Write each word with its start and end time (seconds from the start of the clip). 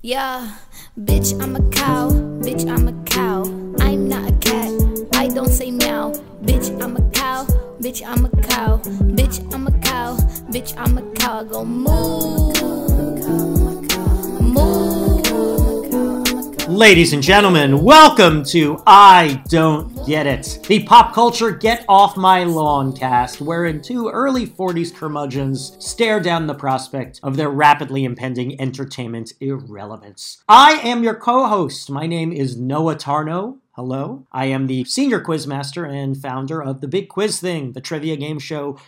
Yeah, 0.00 0.54
bitch, 0.96 1.34
I'm 1.42 1.56
a 1.56 1.70
cow. 1.70 2.10
Bitch, 2.40 2.70
I'm 2.70 2.86
a 2.86 2.92
cow. 3.04 3.42
I'm 3.80 4.08
not 4.08 4.30
a 4.30 4.36
cat. 4.36 4.70
I 5.14 5.26
don't 5.26 5.48
say 5.48 5.72
meow. 5.72 6.12
Bitch, 6.40 6.70
I'm 6.80 6.96
a 6.96 7.02
cow. 7.10 7.44
Bitch, 7.80 8.06
I'm 8.06 8.24
a 8.24 8.30
cow. 8.46 8.78
Bitch, 9.18 9.52
I'm 9.52 9.66
a 9.66 9.72
cow. 9.80 10.16
Bitch, 10.52 10.72
I'm 10.78 10.98
a 10.98 11.02
cow. 11.14 11.40
I 11.40 11.44
go 11.44 11.64
moo. 11.64 13.67
Ladies 16.68 17.14
and 17.14 17.22
gentlemen, 17.22 17.82
welcome 17.82 18.44
to 18.44 18.82
I 18.86 19.42
Don't 19.48 20.06
Get 20.06 20.26
It, 20.26 20.58
the 20.68 20.82
pop 20.84 21.14
culture 21.14 21.50
Get 21.50 21.82
Off 21.88 22.14
My 22.18 22.44
Lawn 22.44 22.94
cast, 22.94 23.40
wherein 23.40 23.80
two 23.80 24.10
early 24.10 24.46
40s 24.46 24.94
curmudgeons 24.94 25.74
stare 25.78 26.20
down 26.20 26.46
the 26.46 26.54
prospect 26.54 27.20
of 27.22 27.36
their 27.38 27.48
rapidly 27.48 28.04
impending 28.04 28.60
entertainment 28.60 29.32
irrelevance. 29.40 30.44
I 30.46 30.72
am 30.72 31.02
your 31.02 31.14
co 31.14 31.46
host. 31.46 31.88
My 31.90 32.06
name 32.06 32.32
is 32.34 32.58
Noah 32.58 32.96
Tarnow. 32.96 33.60
Hello. 33.72 34.26
I 34.30 34.44
am 34.46 34.66
the 34.66 34.84
senior 34.84 35.22
quizmaster 35.22 35.90
and 35.90 36.20
founder 36.20 36.62
of 36.62 36.82
the 36.82 36.88
Big 36.88 37.08
Quiz 37.08 37.40
Thing, 37.40 37.72
the 37.72 37.80
trivia 37.80 38.16
game 38.16 38.38
show 38.38 38.78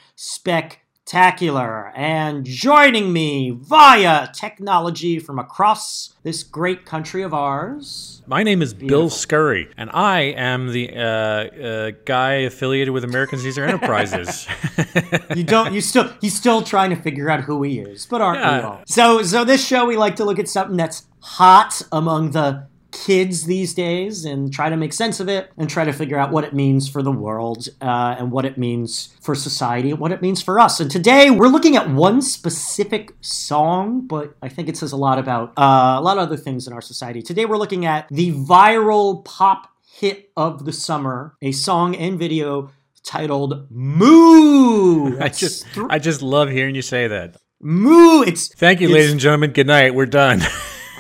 Spectacular. 1.11 1.93
And 1.97 2.45
joining 2.45 3.13
me 3.13 3.51
via 3.51 4.29
technology 4.33 5.19
from 5.19 5.41
across 5.41 6.15
this 6.23 6.45
great 6.45 6.87
country 6.87 7.25
of 7.25 7.35
ours. 7.35 8.23
My 8.29 8.45
name 8.45 8.63
is 8.63 8.73
Bill 8.73 9.11
Scurry, 9.11 9.69
and 9.77 9.91
I 9.93 10.21
am 10.21 10.69
the 10.69 10.89
uh, 10.95 11.03
uh, 11.03 11.91
guy 12.05 12.35
affiliated 12.47 12.95
with 12.95 13.03
American 13.03 13.41
Caesar 13.41 13.65
Enterprises. 13.65 14.47
You 15.35 15.45
don't. 15.45 15.73
You 15.73 15.81
still. 15.81 16.13
He's 16.21 16.37
still 16.37 16.63
trying 16.63 16.91
to 16.91 16.97
figure 16.97 17.31
out 17.31 17.41
who 17.41 17.63
he 17.63 17.79
is, 17.79 18.07
but 18.07 18.21
aren't 18.21 18.41
we 18.41 18.69
all? 18.69 18.83
So, 18.87 19.23
so 19.23 19.45
this 19.45 19.65
show 19.65 19.87
we 19.87 19.97
like 19.97 20.17
to 20.17 20.25
look 20.25 20.39
at 20.39 20.49
something 20.49 20.77
that's 20.77 21.07
hot 21.21 21.81
among 21.93 22.33
the 22.33 22.67
kids 22.93 23.45
these 23.45 23.75
days 23.75 24.25
and 24.25 24.53
try 24.53 24.69
to 24.69 24.77
make 24.77 24.93
sense 24.93 25.21
of 25.21 25.29
it 25.29 25.51
and 25.57 25.69
try 25.71 25.85
to 25.85 25.93
figure 25.93 26.19
out 26.19 26.31
what 26.33 26.45
it 26.45 26.53
means 26.53 26.89
for 26.89 27.03
the 27.03 27.13
world 27.13 27.69
uh, 27.81 28.17
and 28.19 28.33
what 28.33 28.45
it 28.45 28.59
means 28.59 29.15
for 29.21 29.35
society 29.35 29.91
and 29.91 29.99
what 30.01 30.13
it 30.13 30.21
means 30.23 30.43
for 30.43 30.59
us. 30.59 30.81
And 30.81 30.91
today 30.91 31.31
we're 31.31 31.49
looking 31.49 31.77
at 31.77 31.89
one 31.91 32.21
specific 32.23 33.13
song, 33.21 34.07
but 34.07 34.35
I 34.43 34.49
think 34.49 34.69
it 34.69 34.77
says 34.77 34.93
a 34.93 34.97
lot 34.97 35.19
about 35.19 35.51
uh, 35.57 35.97
a 35.99 36.03
lot 36.03 36.19
of 36.19 36.25
other 36.25 36.37
things 36.37 36.67
in 36.67 36.73
our 36.73 36.81
society. 36.83 37.23
Today 37.23 37.45
we're 37.45 37.57
looking 37.59 37.87
at 37.87 38.09
the 38.11 38.33
viral 38.33 39.25
pop 39.25 39.69
hit 39.93 40.31
of 40.37 40.65
the 40.65 40.73
summer, 40.73 41.37
a 41.43 41.53
song 41.53 41.95
and 41.97 42.19
video 42.19 42.71
titled 43.03 43.67
Moo. 43.71 45.19
I 45.21 45.29
just, 45.29 45.67
thr- 45.69 45.87
I 45.91 45.99
just 45.99 46.23
love 46.23 46.51
hearing 46.51 46.75
you 46.75 46.83
say 46.83 47.09
that. 47.09 47.37
Moo. 47.61 48.23
It's 48.23 48.49
Thank 48.55 48.81
you, 48.81 48.87
It's- 48.89 48.95
ladies 48.95 49.13
and 49.13 49.21
gentlemen. 49.21 49.53
Good 49.53 49.67
night. 49.67 49.95
We're 49.95 50.07
done. 50.07 50.41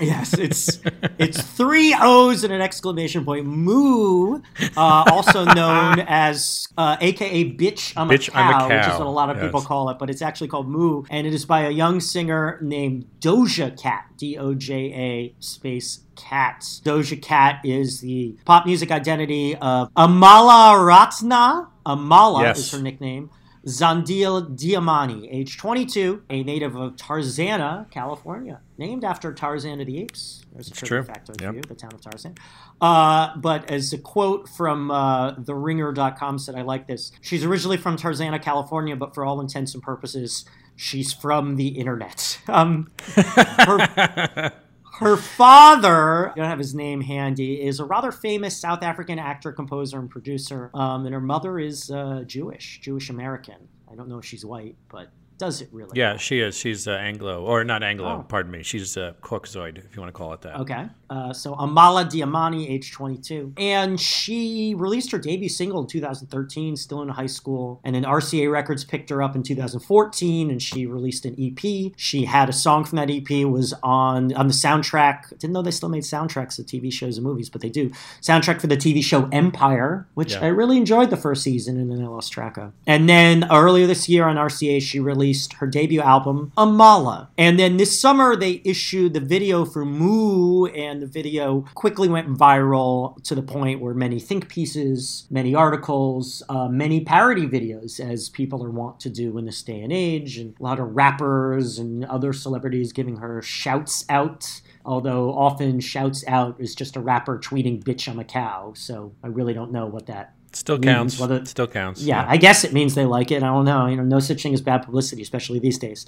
yes, 0.00 0.34
it's 0.34 0.80
it's 1.18 1.42
three 1.42 1.94
O's 2.00 2.44
and 2.44 2.52
an 2.52 2.60
exclamation 2.60 3.24
point. 3.24 3.46
Moo, 3.46 4.40
uh, 4.76 5.04
also 5.10 5.44
known 5.44 6.00
as 6.08 6.66
uh, 6.78 6.96
AKA 7.00 7.52
bitch 7.56 7.92
I'm 7.96 8.08
Bitch, 8.08 8.28
a 8.28 8.36
I'm 8.36 8.48
a 8.48 8.52
cow, 8.52 8.68
which 8.68 8.86
is 8.92 8.98
what 8.98 9.06
a 9.06 9.10
lot 9.10 9.30
of 9.30 9.40
people 9.40 9.60
call 9.60 9.88
it, 9.90 9.98
but 9.98 10.10
it's 10.10 10.22
actually 10.22 10.48
called 10.48 10.68
Moo, 10.68 11.04
and 11.10 11.26
it 11.26 11.34
is 11.34 11.44
by 11.44 11.62
a 11.62 11.70
young 11.70 12.00
singer 12.00 12.58
named 12.62 13.06
Doja 13.20 13.80
Cat. 13.80 14.04
D 14.16 14.36
O 14.36 14.52
J 14.54 14.74
A 14.92 15.34
space 15.42 16.00
Cat. 16.14 16.60
Doja 16.84 17.20
Cat 17.22 17.60
is 17.64 18.00
the 18.02 18.36
pop 18.44 18.66
music 18.66 18.90
identity 18.90 19.56
of 19.56 19.90
Amala 19.94 20.84
Ratna. 20.86 21.68
Amala 21.86 22.42
Yes. 22.42 22.58
is 22.58 22.72
her 22.72 22.82
nickname. 22.82 23.30
Zandile 23.66 24.56
Dlamini, 24.56 25.28
age 25.30 25.58
22, 25.58 26.22
a 26.30 26.42
native 26.42 26.76
of 26.76 26.96
Tarzana, 26.96 27.90
California, 27.90 28.60
named 28.78 29.04
after 29.04 29.32
Tarzan 29.34 29.80
of 29.80 29.86
the 29.86 30.00
Apes. 30.00 30.44
There's 30.52 30.68
a 30.68 30.70
true. 30.72 31.02
factoid 31.02 31.40
Yep. 31.40 31.50
for 31.50 31.56
you, 31.56 31.62
the 31.62 31.74
town 31.74 31.92
of 31.92 32.00
Tarzan. 32.00 32.36
Uh, 32.80 33.36
but 33.36 33.70
as 33.70 33.92
a 33.92 33.98
quote 33.98 34.48
from 34.48 34.90
uh, 34.90 35.34
TheRinger.com 35.34 36.38
said, 36.38 36.54
I 36.54 36.62
like 36.62 36.86
this. 36.86 37.12
She's 37.20 37.44
originally 37.44 37.76
from 37.76 37.96
Tarzana, 37.96 38.40
California, 38.42 38.96
but 38.96 39.14
for 39.14 39.24
all 39.26 39.40
intents 39.40 39.74
and 39.74 39.82
purposes, 39.82 40.46
she's 40.76 41.12
from 41.12 41.56
the 41.56 41.68
internet. 41.68 42.38
Um, 42.48 42.90
her, 43.14 44.52
her 45.00 45.16
father, 45.16 46.30
I 46.30 46.34
don't 46.34 46.46
have 46.46 46.58
his 46.58 46.74
name 46.74 47.00
handy, 47.00 47.60
is 47.62 47.80
a 47.80 47.84
rather 47.84 48.12
famous 48.12 48.56
South 48.56 48.82
African 48.82 49.18
actor, 49.18 49.50
composer, 49.50 49.98
and 49.98 50.10
producer. 50.10 50.70
Um, 50.74 51.06
and 51.06 51.14
her 51.14 51.20
mother 51.20 51.58
is 51.58 51.90
uh, 51.90 52.24
Jewish, 52.26 52.80
Jewish 52.82 53.10
American. 53.10 53.68
I 53.90 53.94
don't 53.94 54.08
know 54.08 54.18
if 54.18 54.24
she's 54.24 54.44
white, 54.44 54.76
but 54.90 55.10
does 55.38 55.62
it 55.62 55.70
really? 55.72 55.98
yeah, 55.98 56.16
she 56.18 56.40
is. 56.40 56.54
She's 56.56 56.86
uh, 56.86 56.92
Anglo, 56.92 57.44
or 57.44 57.64
not 57.64 57.82
Anglo. 57.82 58.20
Oh. 58.20 58.26
Pardon 58.28 58.52
me. 58.52 58.62
She's 58.62 58.96
uh, 58.96 59.14
Caucasoid, 59.22 59.78
if 59.78 59.96
you 59.96 60.02
want 60.02 60.12
to 60.14 60.16
call 60.16 60.34
it 60.34 60.42
that. 60.42 60.56
Okay. 60.60 60.86
Uh, 61.10 61.32
so 61.32 61.54
Amala 61.56 62.08
Dlamini, 62.08 62.70
age 62.70 62.92
22. 62.92 63.54
And 63.56 64.00
she 64.00 64.74
released 64.76 65.10
her 65.10 65.18
debut 65.18 65.48
single 65.48 65.80
in 65.80 65.88
2013, 65.88 66.76
still 66.76 67.02
in 67.02 67.08
high 67.08 67.26
school. 67.26 67.80
And 67.82 67.96
then 67.96 68.04
RCA 68.04 68.50
Records 68.50 68.84
picked 68.84 69.10
her 69.10 69.20
up 69.20 69.34
in 69.34 69.42
2014 69.42 70.50
and 70.50 70.62
she 70.62 70.86
released 70.86 71.24
an 71.26 71.34
EP. 71.36 71.92
She 71.96 72.24
had 72.26 72.48
a 72.48 72.52
song 72.52 72.84
from 72.84 72.96
that 72.96 73.10
EP, 73.10 73.28
was 73.44 73.74
on, 73.82 74.32
on 74.34 74.46
the 74.46 74.54
soundtrack. 74.54 75.30
Didn't 75.30 75.52
know 75.52 75.62
they 75.62 75.72
still 75.72 75.88
made 75.88 76.04
soundtracks 76.04 76.60
of 76.60 76.66
TV 76.66 76.92
shows 76.92 77.16
and 77.16 77.26
movies, 77.26 77.50
but 77.50 77.60
they 77.60 77.70
do. 77.70 77.90
Soundtrack 78.20 78.60
for 78.60 78.68
the 78.68 78.76
TV 78.76 79.02
show 79.02 79.28
Empire, 79.32 80.06
which 80.14 80.34
Yeah. 80.34 80.42
I 80.42 80.46
really 80.46 80.76
enjoyed 80.76 81.10
the 81.10 81.16
first 81.16 81.42
season 81.42 81.76
and 81.76 81.90
then 81.90 82.04
I 82.04 82.06
lost 82.06 82.32
track 82.32 82.56
of. 82.56 82.72
And 82.86 83.08
then 83.08 83.48
earlier 83.50 83.88
this 83.88 84.08
year 84.08 84.24
on 84.26 84.36
RCA, 84.36 84.80
she 84.80 85.00
released 85.00 85.54
her 85.54 85.66
debut 85.66 86.00
album, 86.00 86.52
Amala. 86.56 87.28
And 87.36 87.58
then 87.58 87.78
this 87.78 88.00
summer, 88.00 88.36
they 88.36 88.62
issued 88.64 89.14
the 89.14 89.20
video 89.20 89.64
for 89.64 89.84
Moo, 89.84 90.66
and 90.66 90.99
the 91.00 91.06
video 91.06 91.64
quickly 91.74 92.08
went 92.08 92.28
viral 92.28 93.22
to 93.24 93.34
the 93.34 93.42
point 93.42 93.80
where 93.80 93.94
many 93.94 94.20
think 94.20 94.48
pieces, 94.48 95.26
many 95.30 95.54
articles, 95.54 96.42
uh, 96.48 96.68
many 96.68 97.00
parody 97.00 97.46
videos, 97.46 98.00
as 98.00 98.28
people 98.28 98.62
are 98.64 98.70
wont 98.70 99.00
to 99.00 99.10
do 99.10 99.36
in 99.38 99.44
this 99.44 99.62
day 99.62 99.80
and 99.80 99.92
age, 99.92 100.38
and 100.38 100.54
a 100.58 100.62
lot 100.62 100.78
of 100.78 100.94
rappers 100.94 101.78
and 101.78 102.04
other 102.04 102.32
celebrities 102.32 102.92
giving 102.92 103.16
her 103.16 103.42
shouts 103.42 104.04
out. 104.08 104.60
Although 104.84 105.34
often 105.34 105.80
shouts 105.80 106.24
out 106.26 106.60
is 106.60 106.74
just 106.74 106.96
a 106.96 107.00
rapper 107.00 107.38
tweeting, 107.38 107.82
bitch, 107.84 108.08
I'm 108.08 108.18
a 108.18 108.24
cow. 108.24 108.72
So 108.74 109.14
I 109.22 109.26
really 109.28 109.52
don't 109.52 109.72
know 109.72 109.86
what 109.86 110.06
that 110.06 110.34
Still 110.52 110.78
counts. 110.78 111.18
whether- 111.20 111.44
Still 111.44 111.66
counts. 111.68 112.02
yeah, 112.02 112.24
I 112.28 112.36
guess 112.36 112.64
it 112.64 112.72
means 112.72 112.94
they 112.96 113.04
like 113.06 113.30
it. 113.30 113.42
I 113.42 113.46
don't 113.46 113.64
know. 113.64 113.86
You 113.86 113.96
know, 113.96 114.02
no 114.02 114.18
such 114.18 114.42
thing 114.42 114.52
as 114.52 114.60
bad 114.60 114.82
publicity, 114.82 115.22
especially 115.22 115.58
these 115.60 115.78
days. 115.78 116.06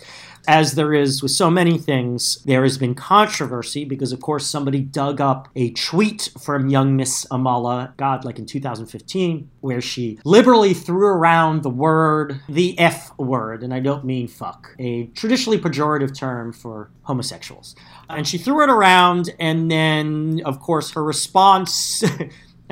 As 0.48 0.72
there 0.74 0.92
is 0.92 1.22
with 1.22 1.30
so 1.30 1.48
many 1.48 1.78
things, 1.78 2.42
there 2.44 2.64
has 2.64 2.76
been 2.76 2.94
controversy 2.96 3.84
because, 3.84 4.12
of 4.12 4.20
course, 4.20 4.44
somebody 4.46 4.80
dug 4.80 5.20
up 5.20 5.48
a 5.54 5.70
tweet 5.70 6.30
from 6.40 6.68
young 6.68 6.96
Miss 6.96 7.24
Amala, 7.30 7.96
God, 7.96 8.24
like 8.24 8.38
in 8.40 8.46
2015, 8.46 9.48
where 9.60 9.80
she 9.80 10.18
liberally 10.24 10.74
threw 10.74 11.06
around 11.06 11.62
the 11.62 11.70
word, 11.70 12.40
the 12.48 12.76
F 12.80 13.16
word, 13.18 13.62
and 13.62 13.72
I 13.72 13.78
don't 13.78 14.04
mean 14.04 14.26
fuck, 14.26 14.74
a 14.80 15.04
traditionally 15.14 15.58
pejorative 15.58 16.16
term 16.18 16.52
for 16.52 16.90
homosexuals. 17.02 17.76
And 18.08 18.26
she 18.26 18.38
threw 18.38 18.62
it 18.64 18.68
around, 18.70 19.30
and 19.38 19.70
then, 19.70 20.42
of 20.44 20.58
course, 20.58 20.90
her 20.92 21.04
response. 21.04 22.02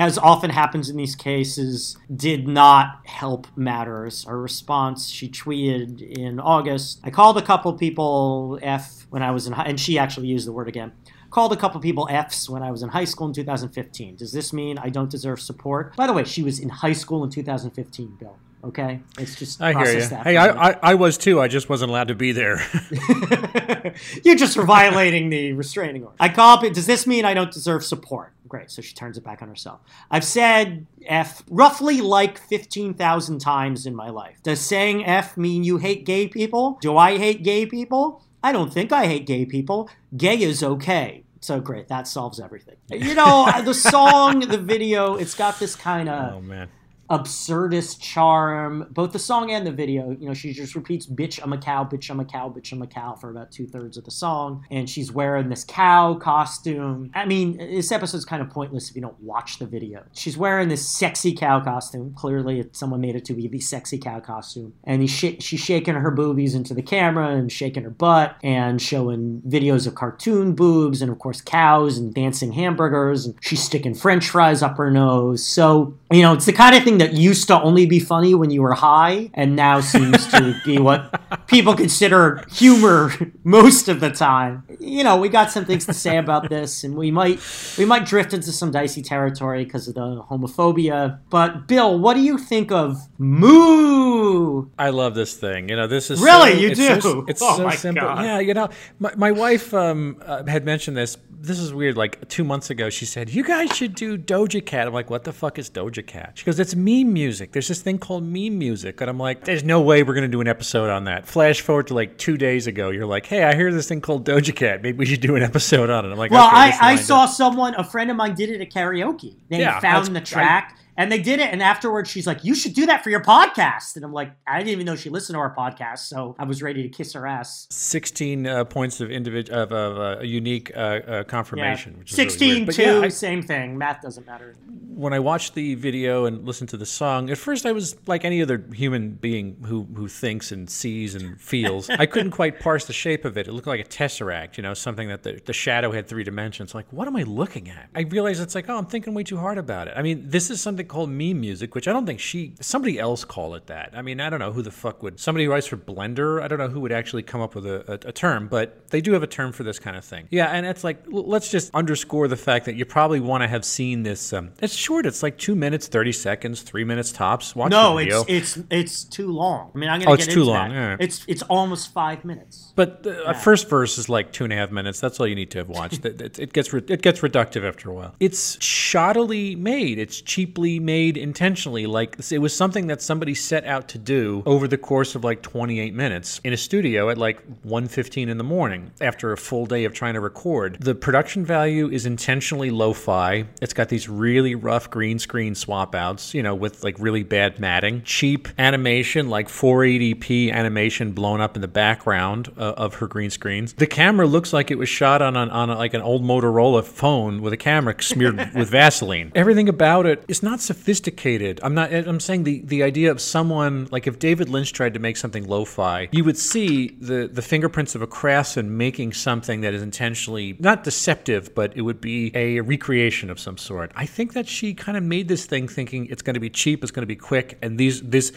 as 0.00 0.16
often 0.16 0.49
happens 0.49 0.88
in 0.88 0.97
these 0.97 1.15
cases, 1.15 1.99
did 2.15 2.49
not 2.49 3.00
help 3.05 3.47
matters. 3.55 4.25
Her 4.25 4.41
response, 4.41 5.11
she 5.11 5.28
tweeted 5.28 6.00
in 6.00 6.41
August, 6.41 7.00
I 7.05 7.11
called 7.11 7.37
a 7.37 7.43
couple 7.43 7.72
people 7.75 8.59
F 8.62 9.06
when 9.10 9.22
I 9.22 9.31
was 9.31 9.47
in 9.47 9.53
high, 9.53 9.65
and 9.65 9.78
she 9.78 9.99
actually 9.99 10.28
used 10.28 10.49
the 10.49 10.53
word 10.53 10.69
again. 10.69 10.93
Called 11.28 11.53
a 11.53 11.56
couple 11.56 11.81
people 11.81 12.09
Fs 12.10 12.49
when 12.49 12.62
I 12.62 12.71
was 12.71 12.83
in 12.83 12.89
high 12.89 13.05
school 13.05 13.27
in 13.27 13.34
2015. 13.34 14.16
Does 14.16 14.33
this 14.33 14.53
mean 14.53 14.78
I 14.78 14.89
don't 14.89 15.10
deserve 15.10 15.39
support? 15.39 15.94
By 15.97 16.06
the 16.06 16.15
way, 16.15 16.25
she 16.25 16.43
was 16.43 16.59
in 16.59 16.71
high 16.71 16.94
school 16.94 17.22
in 17.22 17.31
2015, 17.31 18.16
Bill. 18.19 18.37
Okay? 18.62 19.00
Let's 19.16 19.37
just 19.37 19.60
I 19.60 19.72
hear 19.72 20.00
you. 20.00 20.06
that. 20.06 20.26
Hey, 20.26 20.37
I. 20.37 20.71
I, 20.71 20.76
I 20.82 20.94
was 20.94 21.16
too. 21.16 21.41
I 21.41 21.48
just 21.48 21.69
wasn't 21.69 21.91
allowed 21.91 22.09
to 22.09 22.15
be 22.15 22.32
there. 22.32 22.60
you 24.25 24.37
just 24.37 24.56
violating 24.56 25.31
the 25.31 25.53
restraining 25.54 26.04
order. 26.04 26.16
I 26.21 26.28
call 26.28 26.62
it. 26.62 26.75
Does 26.75 26.87
this 26.87 27.07
mean 27.07 27.24
I 27.24 27.33
don't 27.33 27.53
deserve 27.53 27.84
support? 27.84 28.33
Great. 28.48 28.71
So 28.71 28.83
she 28.83 28.95
turns 28.95 29.16
it 29.16 29.24
back 29.24 29.42
on 29.42 29.48
herself. 29.48 29.80
I've 30.10 30.24
said 30.24 30.86
F 31.07 31.42
roughly 31.48 32.01
like 32.01 32.36
15,000 32.36 33.39
times 33.39 33.86
in 33.86 33.95
my 33.95 34.10
life. 34.10 34.42
Does 34.42 34.60
saying 34.60 35.06
F 35.06 35.36
mean 35.36 35.65
you 35.65 35.78
hate 35.78 36.04
gay 36.04 36.28
people? 36.28 36.78
Do 36.83 36.97
I 36.97 37.16
hate 37.16 37.42
gay 37.42 37.65
people? 37.65 38.22
I 38.42 38.53
don't 38.53 38.72
think 38.72 38.92
I 38.92 39.06
hate 39.06 39.27
gay 39.27 39.47
people. 39.47 39.89
Gay 40.16 40.42
is 40.42 40.63
okay. 40.63 41.24
So 41.41 41.60
great. 41.60 41.89
That 41.89 42.06
solves 42.06 42.41
everything. 42.41 42.77
You 42.91 43.15
know, 43.15 43.51
the 43.65 43.72
song, 43.72 44.41
the 44.41 44.59
video, 44.59 45.15
it's 45.15 45.34
got 45.34 45.59
this 45.59 45.74
kind 45.74 46.09
of 46.09 46.34
oh 46.34 46.41
man. 46.41 46.68
Absurdist 47.10 48.01
charm, 48.01 48.86
both 48.91 49.12
the 49.12 49.18
song 49.18 49.51
and 49.51 49.66
the 49.66 49.72
video. 49.72 50.16
You 50.18 50.28
know, 50.28 50.34
she 50.34 50.53
just 50.53 50.74
repeats 50.74 51.07
"bitch, 51.07 51.41
I'm 51.42 51.53
a 51.53 51.59
cow, 51.59 51.84
bitch, 51.84 52.10
I'm 52.10 52.21
a 52.21 52.24
cow, 52.24 52.48
bitch, 52.48 52.72
I'm 52.72 52.83
a 52.83 52.86
cow" 52.86 53.15
for 53.15 53.30
about 53.30 53.51
two 53.51 53.66
thirds 53.66 53.97
of 53.97 54.04
the 54.04 54.10
song, 54.10 54.65
and 54.71 54.89
she's 54.89 55.12
wearing 55.12 55.48
this 55.48 55.65
cow 55.65 56.15
costume. 56.15 57.10
I 57.15 57.24
mean, 57.24 57.57
this 57.59 57.91
episode's 57.92 58.24
kind 58.24 58.42
of 58.42 58.51
pointless 58.51 58.91
if 58.91 58.97
you 58.97 59.03
don't 59.03 59.21
watch 59.21 59.59
the 59.59 59.66
video. 59.66 60.04
She's 60.15 60.36
wearing 60.36 60.68
this 60.68 60.89
sexy 60.89 61.34
cow 61.34 61.60
costume. 61.60 62.15
Clearly, 62.15 62.65
someone 62.72 63.01
made 63.01 63.16
it 63.16 63.24
to 63.27 63.34
be 63.34 63.48
the 63.48 63.60
sexy 63.60 63.98
cow 63.98 64.21
costume, 64.21 64.74
and 64.84 65.09
sh- 65.10 65.36
she's 65.41 65.60
shaking 65.60 65.95
her 65.95 66.10
boobies 66.10 66.54
into 66.54 66.74
the 66.74 66.83
camera 66.83 67.28
and 67.28 67.51
shaking 67.51 67.84
her 67.84 67.91
butt 67.91 68.36
and 68.42 68.80
showing 68.80 69.42
videos 69.47 69.86
of 69.86 69.95
cartoon 69.95 70.54
boobs 70.54 71.03
and 71.03 71.10
of 71.10 71.18
course 71.18 71.41
cows 71.41 71.98
and 71.98 72.15
dancing 72.15 72.53
hamburgers 72.53 73.27
and 73.27 73.34
she's 73.41 73.63
sticking 73.63 73.95
french 73.95 74.28
fries 74.28 74.63
up 74.63 74.77
her 74.77 74.91
nose 74.91 75.45
so 75.47 75.97
you 76.10 76.22
know 76.22 76.33
it's 76.33 76.47
the 76.47 76.53
kind 76.53 76.77
of 76.77 76.83
thing 76.83 76.98
that 77.01 77.13
used 77.15 77.47
to 77.51 77.57
only 77.69 77.87
be 77.87 77.99
funny 78.13 78.33
when 78.41 78.51
you 78.55 78.61
were 78.67 78.75
high 78.75 79.31
and 79.35 79.49
now 79.57 79.81
seems 79.81 80.27
to 80.35 80.41
be 80.69 80.79
what 80.79 81.01
people 81.47 81.75
consider 81.85 82.23
humor 82.61 83.13
most 83.45 83.89
of 83.93 83.97
the 84.05 84.11
time 84.11 84.63
you 84.79 85.03
know 85.07 85.17
we 85.23 85.29
got 85.29 85.51
some 85.51 85.65
things 85.65 85.85
to 85.87 85.95
say 86.05 86.17
about 86.25 86.43
this 86.55 86.85
and 86.85 86.93
we 87.03 87.11
might 87.11 87.39
we 87.79 87.85
might 87.93 88.05
drift 88.13 88.33
into 88.33 88.53
some 88.61 88.71
dicey 88.71 89.03
territory 89.03 89.65
because 89.65 89.89
of 89.89 89.95
the 89.95 90.09
homophobia 90.31 91.19
but 91.31 91.67
bill 91.67 91.99
what 91.99 92.15
do 92.15 92.21
you 92.31 92.37
think 92.39 92.71
of 92.71 92.87
moo 93.19 94.71
I 94.79 94.91
love 94.91 95.15
this 95.15 95.35
thing. 95.35 95.69
You 95.69 95.77
know, 95.77 95.87
this 95.87 96.11
is 96.11 96.21
Really? 96.21 96.53
so- 96.53 96.59
You 96.59 96.69
it's 96.71 96.79
do? 96.81 97.01
So, 97.01 97.25
it's 97.29 97.43
Oh 97.51 97.57
so 97.57 97.71
simple. 97.71 98.07
God. 98.07 98.25
Yeah, 98.25 98.39
you 98.41 98.55
know, 98.55 98.69
my, 98.99 99.13
my 99.17 99.31
wife 99.33 99.73
um, 99.75 100.17
uh, 100.25 100.45
had 100.47 100.65
mentioned 100.65 100.97
this. 100.97 101.17
This 101.43 101.59
is 101.59 101.73
weird. 101.73 101.97
Like 101.97 102.29
two 102.29 102.45
months 102.45 102.69
ago, 102.71 102.91
she 102.91 103.07
said, 103.07 103.31
"You 103.31 103.43
guys 103.45 103.75
should 103.75 103.95
do 103.95 104.19
Doja 104.19 104.65
Cat." 104.65 104.87
I'm 104.87 104.93
like, 104.93 105.09
"What 105.09 105.25
the 105.25 105.33
fuck 105.33 105.59
is 105.59 105.71
Doja 105.71 106.07
Cat?" 106.07 106.33
She 106.35 106.45
goes, 106.45 106.61
"It's 106.61 106.75
meme 107.04 107.13
music. 107.13 107.53
There's 107.53 107.69
this 107.69 107.81
thing 107.83 107.98
called 107.98 108.22
meme 108.25 108.59
music," 108.59 109.01
and 109.01 109.09
I'm 109.10 109.19
like, 109.19 109.45
"There's 109.45 109.63
no 109.65 109.81
way 109.81 110.03
we're 110.03 110.15
gonna 110.15 110.28
do 110.28 110.41
an 110.41 110.48
episode 110.48 110.91
on 110.91 111.04
that." 111.04 111.27
Flash 111.27 111.60
forward 111.60 111.87
to 111.89 111.95
like 111.95 112.16
two 112.19 112.37
days 112.37 112.66
ago, 112.66 112.91
you're 112.91 113.07
like, 113.07 113.27
"Hey, 113.27 113.45
I 113.45 113.54
hear 113.54 113.72
this 113.72 113.89
thing 113.89 114.01
called 114.01 114.27
Doja 114.27 114.54
Cat. 114.54 114.83
Maybe 114.83 114.98
we 114.98 115.07
should 115.07 115.21
do 115.21 115.37
an 115.37 115.42
episode 115.42 115.91
on 115.91 116.04
it." 116.04 116.10
I'm 116.13 116.19
like, 116.19 116.31
Well, 116.31 116.47
"Okay, 116.47 116.57
I, 116.57 116.92
I 116.92 116.97
saw 116.97 117.25
up." 117.25 117.31
someone, 117.31 117.75
a 117.77 117.84
friend 117.84 118.10
of 118.10 118.16
mine 118.16 118.34
did 118.34 118.51
it 118.51 118.60
at 118.60 118.71
karaoke. 118.71 119.37
They 119.48 119.60
Yeah, 119.60 119.78
found 119.81 120.15
the 120.15 120.21
track 120.21 120.77
and 121.01 121.11
they 121.11 121.21
did 121.21 121.41
it. 121.41 121.51
And 121.53 121.63
afterwards, 121.63 122.11
she's 122.11 122.27
like, 122.27 122.45
You 122.45 122.55
should 122.55 122.75
do 122.75 122.85
that 122.87 123.03
for 123.03 123.11
your 123.11 123.23
podcast. 123.23 123.97
And 123.97 124.05
I'm 124.05 124.13
like, 124.13 124.31
I 124.47 124.59
didn't 124.59 124.71
even 124.71 124.87
know 124.87 124.97
she 124.97 125.11
listened 125.11 125.35
to 125.37 125.41
our 125.41 125.55
podcast. 125.55 126.01
So 126.01 126.37
I 126.39 126.45
was 126.45 126.63
ready 126.63 126.83
to 126.83 126.89
kiss 126.89 127.13
her 127.15 127.27
ass. 127.27 127.67
16 127.71 128.47
uh, 128.47 128.65
points 128.65 129.01
of 129.01 129.11
individual 129.11 129.59
of, 129.61 129.73
of 129.73 129.99
uh, 129.99 130.21
a 130.21 130.25
unique 130.27 130.71
uh, 130.77 130.79
uh, 130.81 131.01
Yeah. 131.09 131.23
confirmation. 131.25 131.99
Which 131.99 132.13
is 132.13 132.19
really 132.19 132.31
16 132.31 132.67
weird. 132.67 132.75
2, 132.75 132.83
yeah, 132.83 133.01
I- 133.01 133.09
same 133.09 133.43
thing. 133.43 133.79
Math 133.79 134.03
doesn't 134.03 134.27
matter. 134.27 134.55
when 134.95 135.13
I 135.15 135.19
watched 135.19 135.55
the 135.55 135.75
video 135.77 136.27
and 136.27 136.45
listened 136.47 136.69
to 136.71 136.77
the 136.77 136.87
song, 136.87 137.31
at 137.31 137.39
first 137.39 137.65
I 137.65 137.73
was 137.73 137.97
like 138.07 138.25
any 138.25 138.43
other 138.43 138.63
human 138.75 139.11
being 139.13 139.57
who 139.65 139.79
who 139.99 140.07
thinks 140.09 140.53
and 140.53 140.69
sees 140.69 141.15
and 141.15 141.41
feels. 141.41 141.89
I 141.89 142.07
couldn't 142.07 142.33
quite 142.33 142.61
parse 142.61 142.85
the 142.85 142.93
shape 142.93 143.25
of 143.25 143.39
it. 143.39 143.49
It 143.49 143.53
looked 143.53 143.67
like 143.67 143.81
a 143.81 143.89
tesseract, 143.89 144.57
you 144.59 144.63
know, 144.63 144.75
something 144.75 145.09
that 145.09 145.23
the, 145.23 145.41
the 145.47 145.53
shadow 145.55 145.91
had 145.93 146.07
three 146.07 146.25
dimensions. 146.25 146.75
Like, 146.75 146.87
what 146.93 147.07
am 147.09 147.17
I 147.17 147.23
looking 147.23 147.71
at? 147.71 147.89
I 147.95 148.03
realized 148.03 148.43
it's 148.43 148.55
like, 148.55 148.69
oh, 148.69 148.77
I'm 148.77 148.87
thinking 148.87 149.15
way 149.15 149.23
too 149.25 149.39
hard 149.39 149.57
about 149.59 149.89
it. 149.89 149.95
I 149.97 150.03
mean, 150.03 150.29
this 150.29 150.51
is 150.51 150.61
something 150.61 150.87
called 150.91 151.09
meme 151.09 151.41
music, 151.41 151.75
which 151.75 151.87
I 151.89 151.92
don't 151.92 152.04
think 152.04 152.21
she 152.21 152.54
somebody 152.60 152.98
else 152.98 153.25
call 153.25 153.54
it 153.54 153.66
that. 153.69 153.92
I 153.95 154.03
mean, 154.03 154.21
I 154.21 154.28
don't 154.28 154.41
know 154.41 154.53
who 154.53 154.60
the 154.63 154.71
fuck 154.71 155.03
would 155.03 155.21
somebody 155.21 155.45
who 155.45 155.51
writes 155.53 155.66
for 155.66 155.77
Blender. 155.77 156.42
I 156.42 156.48
don't 156.48 156.59
know 156.59 156.69
who 156.69 156.81
would 156.81 156.92
actually 156.92 157.22
come 157.22 157.41
up 157.41 157.54
with 157.54 157.65
a, 157.66 157.84
a, 157.92 158.09
a 158.09 158.13
term, 158.13 158.48
but 158.48 158.89
they 158.91 159.01
do 159.01 159.13
have 159.13 159.22
a 159.22 159.27
term 159.27 159.53
for 159.53 159.63
this 159.63 159.78
kind 159.78 159.97
of 159.97 160.04
thing. 160.04 160.27
Yeah, 160.31 160.47
and 160.47 160.66
it's 160.66 160.83
like 160.84 161.04
l- 161.13 161.27
let's 161.27 161.51
just 161.51 161.72
underscore 161.75 162.28
the 162.28 162.37
fact 162.37 162.65
that 162.66 162.75
you 162.75 162.84
probably 162.84 163.21
want 163.21 163.42
to 163.42 163.48
have 163.48 163.65
seen 163.65 164.03
this. 164.03 164.33
Um, 164.33 164.51
it's 164.60 164.75
short. 164.75 165.07
It's 165.07 165.22
like 165.22 165.39
two 165.39 165.54
minutes, 165.54 165.87
thirty 165.89 166.13
seconds, 166.13 166.63
three 166.63 166.84
minutes 166.84 167.13
tops. 167.13 167.54
Watch 167.54 167.71
No, 167.71 167.97
the 167.97 168.04
video. 168.04 168.25
it's 168.28 168.57
it's 168.57 168.66
it's 168.71 169.04
too 169.04 169.31
long. 169.33 169.71
I 169.75 169.78
mean, 169.78 169.89
I'm 169.89 170.01
gonna 170.01 170.10
Oh, 170.10 170.15
it's 170.15 170.27
too 170.27 170.45
long, 170.45 170.72
yeah. 170.72 170.97
It's 170.98 171.25
it's 171.28 171.42
almost 171.42 171.92
five 171.92 172.25
minutes. 172.25 172.72
But 172.75 173.04
the 173.04 173.25
uh, 173.28 173.33
first 173.33 173.69
verse 173.69 173.97
is 173.98 174.09
like 174.09 174.33
two 174.33 174.45
and 174.45 174.53
a 174.53 174.57
half 174.57 174.71
minutes. 174.71 175.01
That's 175.01 175.21
all 175.21 175.27
you 175.27 175.34
need 175.34 175.51
to 175.53 175.59
have 175.59 175.69
watched. 175.69 176.04
it, 176.04 176.21
it, 176.21 176.39
it 176.39 176.53
gets 176.53 176.72
it 176.75 177.03
gets 177.03 177.21
reductive 177.21 177.65
after 177.66 177.91
a 177.91 177.95
while. 177.95 178.15
It's 178.19 178.57
shoddily 178.57 179.57
made. 179.57 179.98
It's 179.98 180.21
cheaply 180.21 180.70
made 180.78 181.17
intentionally. 181.17 181.87
Like 181.87 182.17
it 182.31 182.39
was 182.39 182.55
something 182.55 182.87
that 182.89 183.03
somebody 183.03 183.34
set 183.34 183.65
out 183.65 183.89
to 183.89 183.99
do 183.99 184.43
over 184.47 184.69
the 184.69 184.78
course 184.78 185.15
of 185.15 185.25
like 185.25 185.43
28 185.43 185.95
minutes 185.95 186.41
in 186.45 186.53
a 186.53 186.57
studio 186.57 187.11
at 187.11 187.19
like 187.19 187.43
1:15 187.65 188.28
in 188.28 188.39
the 188.39 188.45
morning 188.45 188.91
after 189.01 189.33
a 189.33 189.37
full 189.37 189.67
day 189.67 189.84
of 189.84 189.93
trying 189.93 190.15
to 190.15 190.21
record. 190.21 190.77
The 190.81 190.95
production 190.95 191.45
value 191.45 191.89
is 191.89 192.07
intentionally 192.07 192.71
lo-fi. 192.71 193.47
It's 193.61 193.72
got 193.72 193.89
these 193.89 194.09
really 194.09 194.55
rough 194.55 194.91
green 194.91 195.19
screen 195.19 195.55
swap 195.55 195.95
outs, 195.95 196.34
you 196.34 196.43
know, 196.43 196.55
with 196.55 196.84
like 196.84 196.97
really 196.99 197.23
bad 197.23 197.59
matting, 197.59 198.03
cheap 198.03 198.49
animation 198.59 199.28
like 199.31 199.49
480p 199.49 200.53
animation 200.53 201.13
blown 201.13 201.41
up 201.41 201.57
in 201.57 201.63
the 201.63 201.69
background 201.69 202.53
uh, 202.57 202.75
of 202.77 202.95
her 202.97 203.07
green 203.07 203.31
screens. 203.31 203.73
The 203.73 203.87
camera 203.87 204.27
looks 204.27 204.53
like 204.53 204.71
it 204.71 204.78
was 204.78 204.89
shot 204.89 205.23
on 205.23 205.37
an, 205.37 205.51
on 205.51 205.71
a, 205.71 205.77
like 205.77 205.95
an 205.95 206.03
old 206.03 206.23
Motorola 206.23 206.84
phone 206.84 207.41
with 207.43 207.53
a 207.53 207.57
camera 207.57 207.95
smeared 208.03 208.37
with 208.55 208.71
Vaseline. 208.71 209.33
Everything 209.34 209.69
about 209.69 210.07
it 210.07 210.25
is 210.28 210.43
not 210.43 210.59
sophisticated. 210.62 211.60
I'm 211.62 211.74
not. 211.74 211.92
I'm 211.92 212.21
saying 212.21 212.45
the 212.45 212.60
the 212.65 212.83
idea 212.83 213.10
of 213.10 213.21
someone 213.21 213.89
like 213.91 214.07
if 214.07 214.18
David 214.18 214.48
Lynch 214.48 214.72
tried 214.72 214.95
to 214.95 215.01
make 215.01 215.16
something 215.16 215.47
lo-fi, 215.47 216.09
you 216.12 216.24
would 216.24 216.39
see 216.39 216.97
the 217.01 217.28
the 217.33 217.42
fingerprints 217.42 217.95
of 217.95 218.03
a 218.03 218.07
craftsman 218.07 218.77
making 218.77 219.12
something 219.12 219.60
that 219.62 219.74
is 219.74 219.83
intentionally 219.83 220.57
not 220.59 220.84
deceptive, 220.84 221.54
but 221.54 221.77
it 221.77 221.83
would 221.83 222.01
be 222.01 222.30
a 222.34 222.60
recreation 222.60 223.30
of 223.30 223.39
some 223.39 223.59
sort. 223.59 223.92
I 223.95 224.07
think 224.07 224.33
that 224.34 224.48
she 224.48 224.74
kind 224.74 224.97
of 224.97 225.04
made 225.04 225.28
this 225.28 225.47
thing 225.47 225.68
thinking 225.68 226.07
it's 226.07 226.22
going 226.22 226.34
to 226.34 226.41
be 226.41 226.51
cheap, 226.51 226.83
it's 226.83 226.92
going 226.92 227.03
to 227.03 227.06
be 227.06 227.16
quick, 227.16 227.59
and 227.63 227.78
these 227.78 228.03
this 228.03 228.33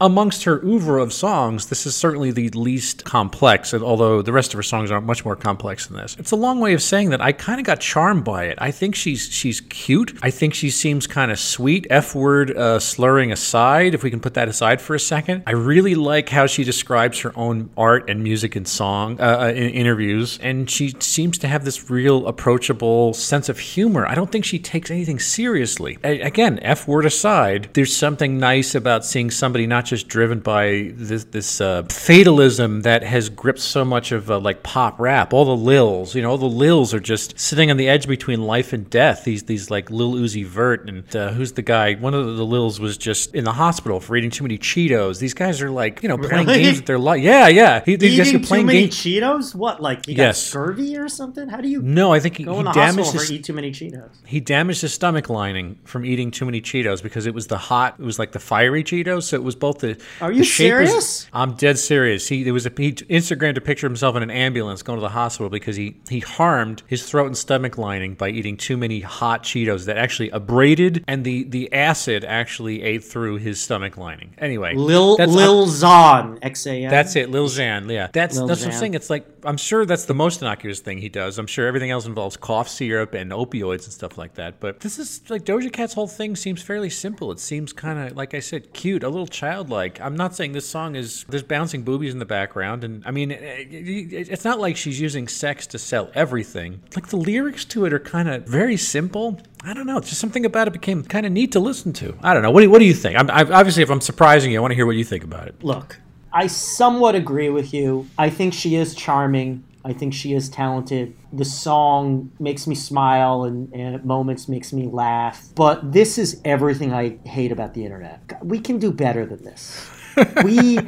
amongst 0.00 0.44
her 0.44 0.62
oeuvre 0.64 1.00
of 1.00 1.12
songs, 1.12 1.66
this 1.66 1.86
is 1.86 1.96
certainly 1.96 2.30
the 2.30 2.50
least 2.50 3.04
complex, 3.04 3.72
although 3.72 4.20
the 4.22 4.32
rest 4.32 4.52
of 4.52 4.58
her 4.58 4.62
songs 4.62 4.90
are 4.90 5.00
much 5.00 5.24
more 5.24 5.36
complex 5.36 5.86
than 5.86 5.96
this. 5.96 6.16
It's 6.18 6.32
a 6.32 6.36
long 6.36 6.60
way 6.60 6.74
of 6.74 6.82
saying 6.82 7.10
that 7.10 7.20
I 7.20 7.32
kind 7.32 7.60
of 7.60 7.66
got 7.66 7.80
charmed 7.80 8.24
by 8.24 8.44
it. 8.44 8.58
I 8.60 8.70
think 8.70 8.94
she's 8.94 9.30
she's 9.30 9.60
cute. 9.62 10.18
I 10.22 10.30
think 10.30 10.54
she 10.54 10.70
seems 10.70 11.06
kind 11.06 11.30
of 11.30 11.38
sweet. 11.38 11.86
F 11.88 12.14
word 12.14 12.56
uh, 12.56 12.78
slurring 12.78 13.32
aside, 13.32 13.94
if 13.94 14.02
we 14.02 14.10
can 14.10 14.20
put 14.20 14.34
that 14.34 14.48
aside 14.48 14.80
for 14.80 14.94
a 14.94 15.00
second, 15.00 15.42
I 15.46 15.52
really 15.52 15.94
like 15.94 16.28
how 16.28 16.46
she 16.46 16.64
describes 16.64 17.20
her 17.20 17.32
own 17.34 17.70
art 17.76 18.10
and 18.10 18.22
music 18.22 18.54
and 18.54 18.68
song 18.68 19.18
uh, 19.20 19.38
uh, 19.40 19.48
in 19.48 19.70
interviews, 19.70 20.38
and 20.42 20.68
she 20.70 20.94
seems 21.00 21.38
to 21.38 21.48
have 21.48 21.64
this 21.64 21.90
real 21.90 22.26
approachable 22.26 23.14
sense 23.14 23.48
of 23.48 23.58
humor. 23.58 24.06
I 24.06 24.14
don't 24.14 24.30
think 24.30 24.44
she 24.44 24.58
takes 24.58 24.90
anything 24.90 25.18
seriously. 25.18 25.98
A- 26.04 26.20
again, 26.20 26.58
F 26.60 26.86
word 26.86 27.06
aside, 27.06 27.70
there's 27.72 27.96
something 27.96 28.38
nice 28.38 28.74
about 28.74 29.04
seeing 29.04 29.30
somebody 29.30 29.66
not 29.66 29.85
just 29.86 30.08
driven 30.08 30.40
by 30.40 30.92
this, 30.94 31.24
this 31.24 31.60
uh, 31.60 31.84
fatalism 31.84 32.82
that 32.82 33.02
has 33.02 33.28
gripped 33.28 33.58
so 33.60 33.84
much 33.84 34.12
of 34.12 34.30
uh, 34.30 34.38
like 34.38 34.62
pop 34.62 34.98
rap. 35.00 35.32
All 35.32 35.44
the 35.44 35.56
lils, 35.56 36.14
you 36.14 36.22
know, 36.22 36.30
all 36.30 36.38
the 36.38 36.46
lils 36.46 36.94
are 36.94 37.00
just 37.00 37.38
sitting 37.38 37.70
on 37.70 37.76
the 37.76 37.88
edge 37.88 38.06
between 38.08 38.42
life 38.42 38.72
and 38.72 38.88
death. 38.88 39.24
These 39.24 39.44
these 39.44 39.70
like 39.70 39.90
Lil 39.90 40.14
Uzi 40.14 40.44
Vert 40.44 40.88
and 40.88 41.14
uh, 41.16 41.30
who's 41.32 41.52
the 41.52 41.62
guy? 41.62 41.94
One 41.94 42.14
of 42.14 42.36
the 42.36 42.44
lils 42.46 42.78
was 42.80 42.96
just 42.96 43.34
in 43.34 43.44
the 43.44 43.52
hospital 43.52 44.00
for 44.00 44.16
eating 44.16 44.30
too 44.30 44.44
many 44.44 44.58
Cheetos. 44.58 45.18
These 45.18 45.34
guys 45.34 45.60
are 45.62 45.70
like 45.70 46.02
you 46.02 46.08
know 46.08 46.16
playing 46.18 46.46
Really? 46.46 46.62
games 46.62 46.78
with 46.78 46.86
their 46.86 46.98
life. 46.98 47.22
Yeah, 47.22 47.48
yeah. 47.48 47.82
He, 47.84 47.96
these 47.96 48.16
guys 48.18 48.34
are 48.34 48.38
too 48.38 48.64
many 48.64 48.80
games. 48.82 48.94
Cheetos? 48.96 49.54
What, 49.54 49.82
like 49.82 50.06
Yes. 50.06 50.16
got 50.16 50.36
scurvy 50.36 50.96
or 50.96 51.08
something? 51.08 51.48
How 51.48 51.60
do 51.60 51.68
you 51.68 51.82
No, 51.82 52.12
I 52.12 52.20
think 52.20 52.36
he, 52.36 52.44
he 52.44 52.48
the 52.48 52.62
damaged 52.72 52.98
hospital 52.98 53.20
his 53.20 53.32
eat 53.32 53.44
too 53.44 53.52
many 53.52 53.70
Cheetos? 53.72 54.10
he 54.24 54.40
damaged 54.40 54.80
his 54.82 54.94
stomach 54.94 55.28
lining 55.28 55.78
from 55.84 56.04
eating 56.04 56.30
too 56.30 56.44
many 56.44 56.60
Cheetos 56.60 57.02
because 57.02 57.26
it 57.26 57.34
was 57.34 57.46
the 57.48 57.58
hot, 57.58 57.96
it 57.98 58.04
was 58.04 58.18
like 58.18 58.32
the 58.32 58.38
fiery 58.38 58.84
Cheetos. 58.84 59.24
So 59.24 59.36
it 59.36 59.42
was 59.42 59.54
both 59.54 59.75
the. 59.78 59.98
Are 60.20 60.28
the 60.30 60.34
you 60.34 60.40
was- 60.40 60.54
serious? 60.54 61.28
I'm 61.32 61.54
dead 61.54 61.78
serious. 61.78 62.28
He 62.28 62.42
there 62.42 62.52
was 62.52 62.66
a 62.66 62.72
he 62.76 62.92
Instagrammed 62.92 63.56
a 63.56 63.60
picture 63.60 63.86
of 63.86 63.90
himself 63.90 64.16
in 64.16 64.22
an 64.22 64.30
ambulance 64.30 64.82
going 64.82 64.98
to 64.98 65.02
the 65.02 65.08
hospital 65.10 65.48
because 65.50 65.76
he 65.76 65.96
he 66.08 66.20
harmed 66.20 66.82
his 66.86 67.08
throat 67.08 67.26
and 67.26 67.36
stomach 67.36 67.78
lining 67.78 68.14
by 68.14 68.28
eating 68.30 68.56
too 68.56 68.76
many 68.76 69.00
hot 69.00 69.42
Cheetos 69.42 69.86
that 69.86 69.96
actually 69.96 70.30
abraded 70.30 71.04
and 71.06 71.24
the 71.24 71.44
the 71.44 71.72
acid 71.72 72.24
actually 72.24 72.82
ate 72.82 73.04
through 73.04 73.36
his 73.36 73.60
stomach 73.60 73.96
lining. 73.96 74.34
Anyway, 74.38 74.74
Lil 74.74 75.16
that's- 75.16 75.34
Lil 75.34 75.66
Zon, 75.66 76.38
X 76.42 76.66
A 76.66 76.84
N. 76.84 76.90
that's 76.90 77.16
it, 77.16 77.30
Lil 77.30 77.48
Xan. 77.48 77.90
Yeah, 77.90 78.08
that's 78.12 78.36
Lil 78.36 78.46
that's 78.46 78.60
what 78.64 78.72
I'm 78.72 78.78
saying. 78.78 78.94
It's 78.94 79.10
like 79.10 79.26
I'm 79.44 79.56
sure 79.56 79.84
that's 79.86 80.04
the 80.06 80.14
most 80.14 80.40
innocuous 80.42 80.80
thing 80.80 80.98
he 80.98 81.08
does. 81.08 81.38
I'm 81.38 81.46
sure 81.46 81.66
everything 81.66 81.90
else 81.90 82.06
involves 82.06 82.36
cough 82.36 82.68
syrup 82.68 83.14
and 83.14 83.30
opioids 83.30 83.84
and 83.84 83.92
stuff 83.92 84.18
like 84.18 84.34
that. 84.34 84.60
But 84.60 84.80
this 84.80 84.98
is 84.98 85.22
like 85.28 85.44
Doja 85.44 85.72
Cat's 85.72 85.94
whole 85.94 86.08
thing 86.08 86.36
seems 86.36 86.62
fairly 86.62 86.90
simple. 86.90 87.30
It 87.32 87.38
seems 87.40 87.72
kind 87.72 87.98
of 88.10 88.16
like 88.16 88.34
I 88.34 88.40
said, 88.40 88.72
cute, 88.72 89.02
a 89.02 89.08
little 89.08 89.26
childlike. 89.66 90.00
I'm 90.00 90.16
not 90.16 90.34
saying 90.34 90.52
this 90.52 90.68
song 90.68 90.94
is 90.96 91.24
there's 91.28 91.42
bouncing 91.42 91.82
boobies 91.82 92.12
in 92.12 92.18
the 92.18 92.24
background, 92.24 92.84
and 92.84 93.02
I 93.06 93.10
mean 93.10 93.30
it- 93.30 94.28
it's 94.28 94.44
not 94.44 94.58
like 94.60 94.76
she's 94.76 95.00
using 95.00 95.28
sex 95.28 95.66
to 95.68 95.78
sell 95.78 96.10
everything. 96.14 96.80
Like 96.94 97.08
the 97.08 97.16
lyrics 97.16 97.64
to 97.66 97.84
it 97.84 97.92
are 97.92 97.98
kind 97.98 98.28
of 98.28 98.44
very 98.46 98.76
simple. 98.76 99.40
I 99.64 99.74
don't 99.74 99.86
know. 99.86 100.00
Just 100.00 100.20
something 100.20 100.44
about 100.44 100.68
it 100.68 100.72
became 100.72 101.02
kind 101.02 101.26
of 101.26 101.32
neat 101.32 101.52
to 101.52 101.60
listen 101.60 101.92
to. 101.94 102.16
I 102.22 102.34
don't 102.34 102.42
know. 102.42 102.50
What 102.50 102.60
do 102.60 102.66
you, 102.66 102.70
what 102.70 102.78
do 102.78 102.84
you 102.84 102.94
think? 102.94 103.18
I'm, 103.18 103.30
I, 103.30 103.40
obviously, 103.42 103.82
if 103.82 103.90
I'm 103.90 104.00
surprising 104.00 104.52
you, 104.52 104.58
I 104.58 104.60
want 104.60 104.70
to 104.72 104.76
hear 104.76 104.86
what 104.86 104.96
you 104.96 105.04
think 105.04 105.24
about 105.24 105.48
it. 105.48 105.62
Look, 105.62 105.98
I 106.32 106.46
somewhat 106.46 107.14
agree 107.14 107.48
with 107.50 107.74
you. 107.74 108.08
I 108.18 108.30
think 108.30 108.54
she 108.54 108.76
is 108.76 108.94
charming. 108.94 109.64
I 109.86 109.92
think 109.92 110.12
she 110.12 110.34
is 110.34 110.48
talented. 110.48 111.14
The 111.32 111.44
song 111.44 112.32
makes 112.40 112.66
me 112.66 112.74
smile 112.74 113.44
and, 113.44 113.72
and 113.72 113.94
at 113.94 114.04
moments 114.04 114.48
makes 114.48 114.72
me 114.72 114.88
laugh. 114.88 115.48
But 115.54 115.92
this 115.92 116.18
is 116.18 116.40
everything 116.44 116.92
I 116.92 117.18
hate 117.24 117.52
about 117.52 117.74
the 117.74 117.84
internet. 117.84 118.44
We 118.44 118.58
can 118.58 118.78
do 118.78 118.90
better 118.90 119.24
than 119.24 119.44
this. 119.44 119.88
we 120.44 120.78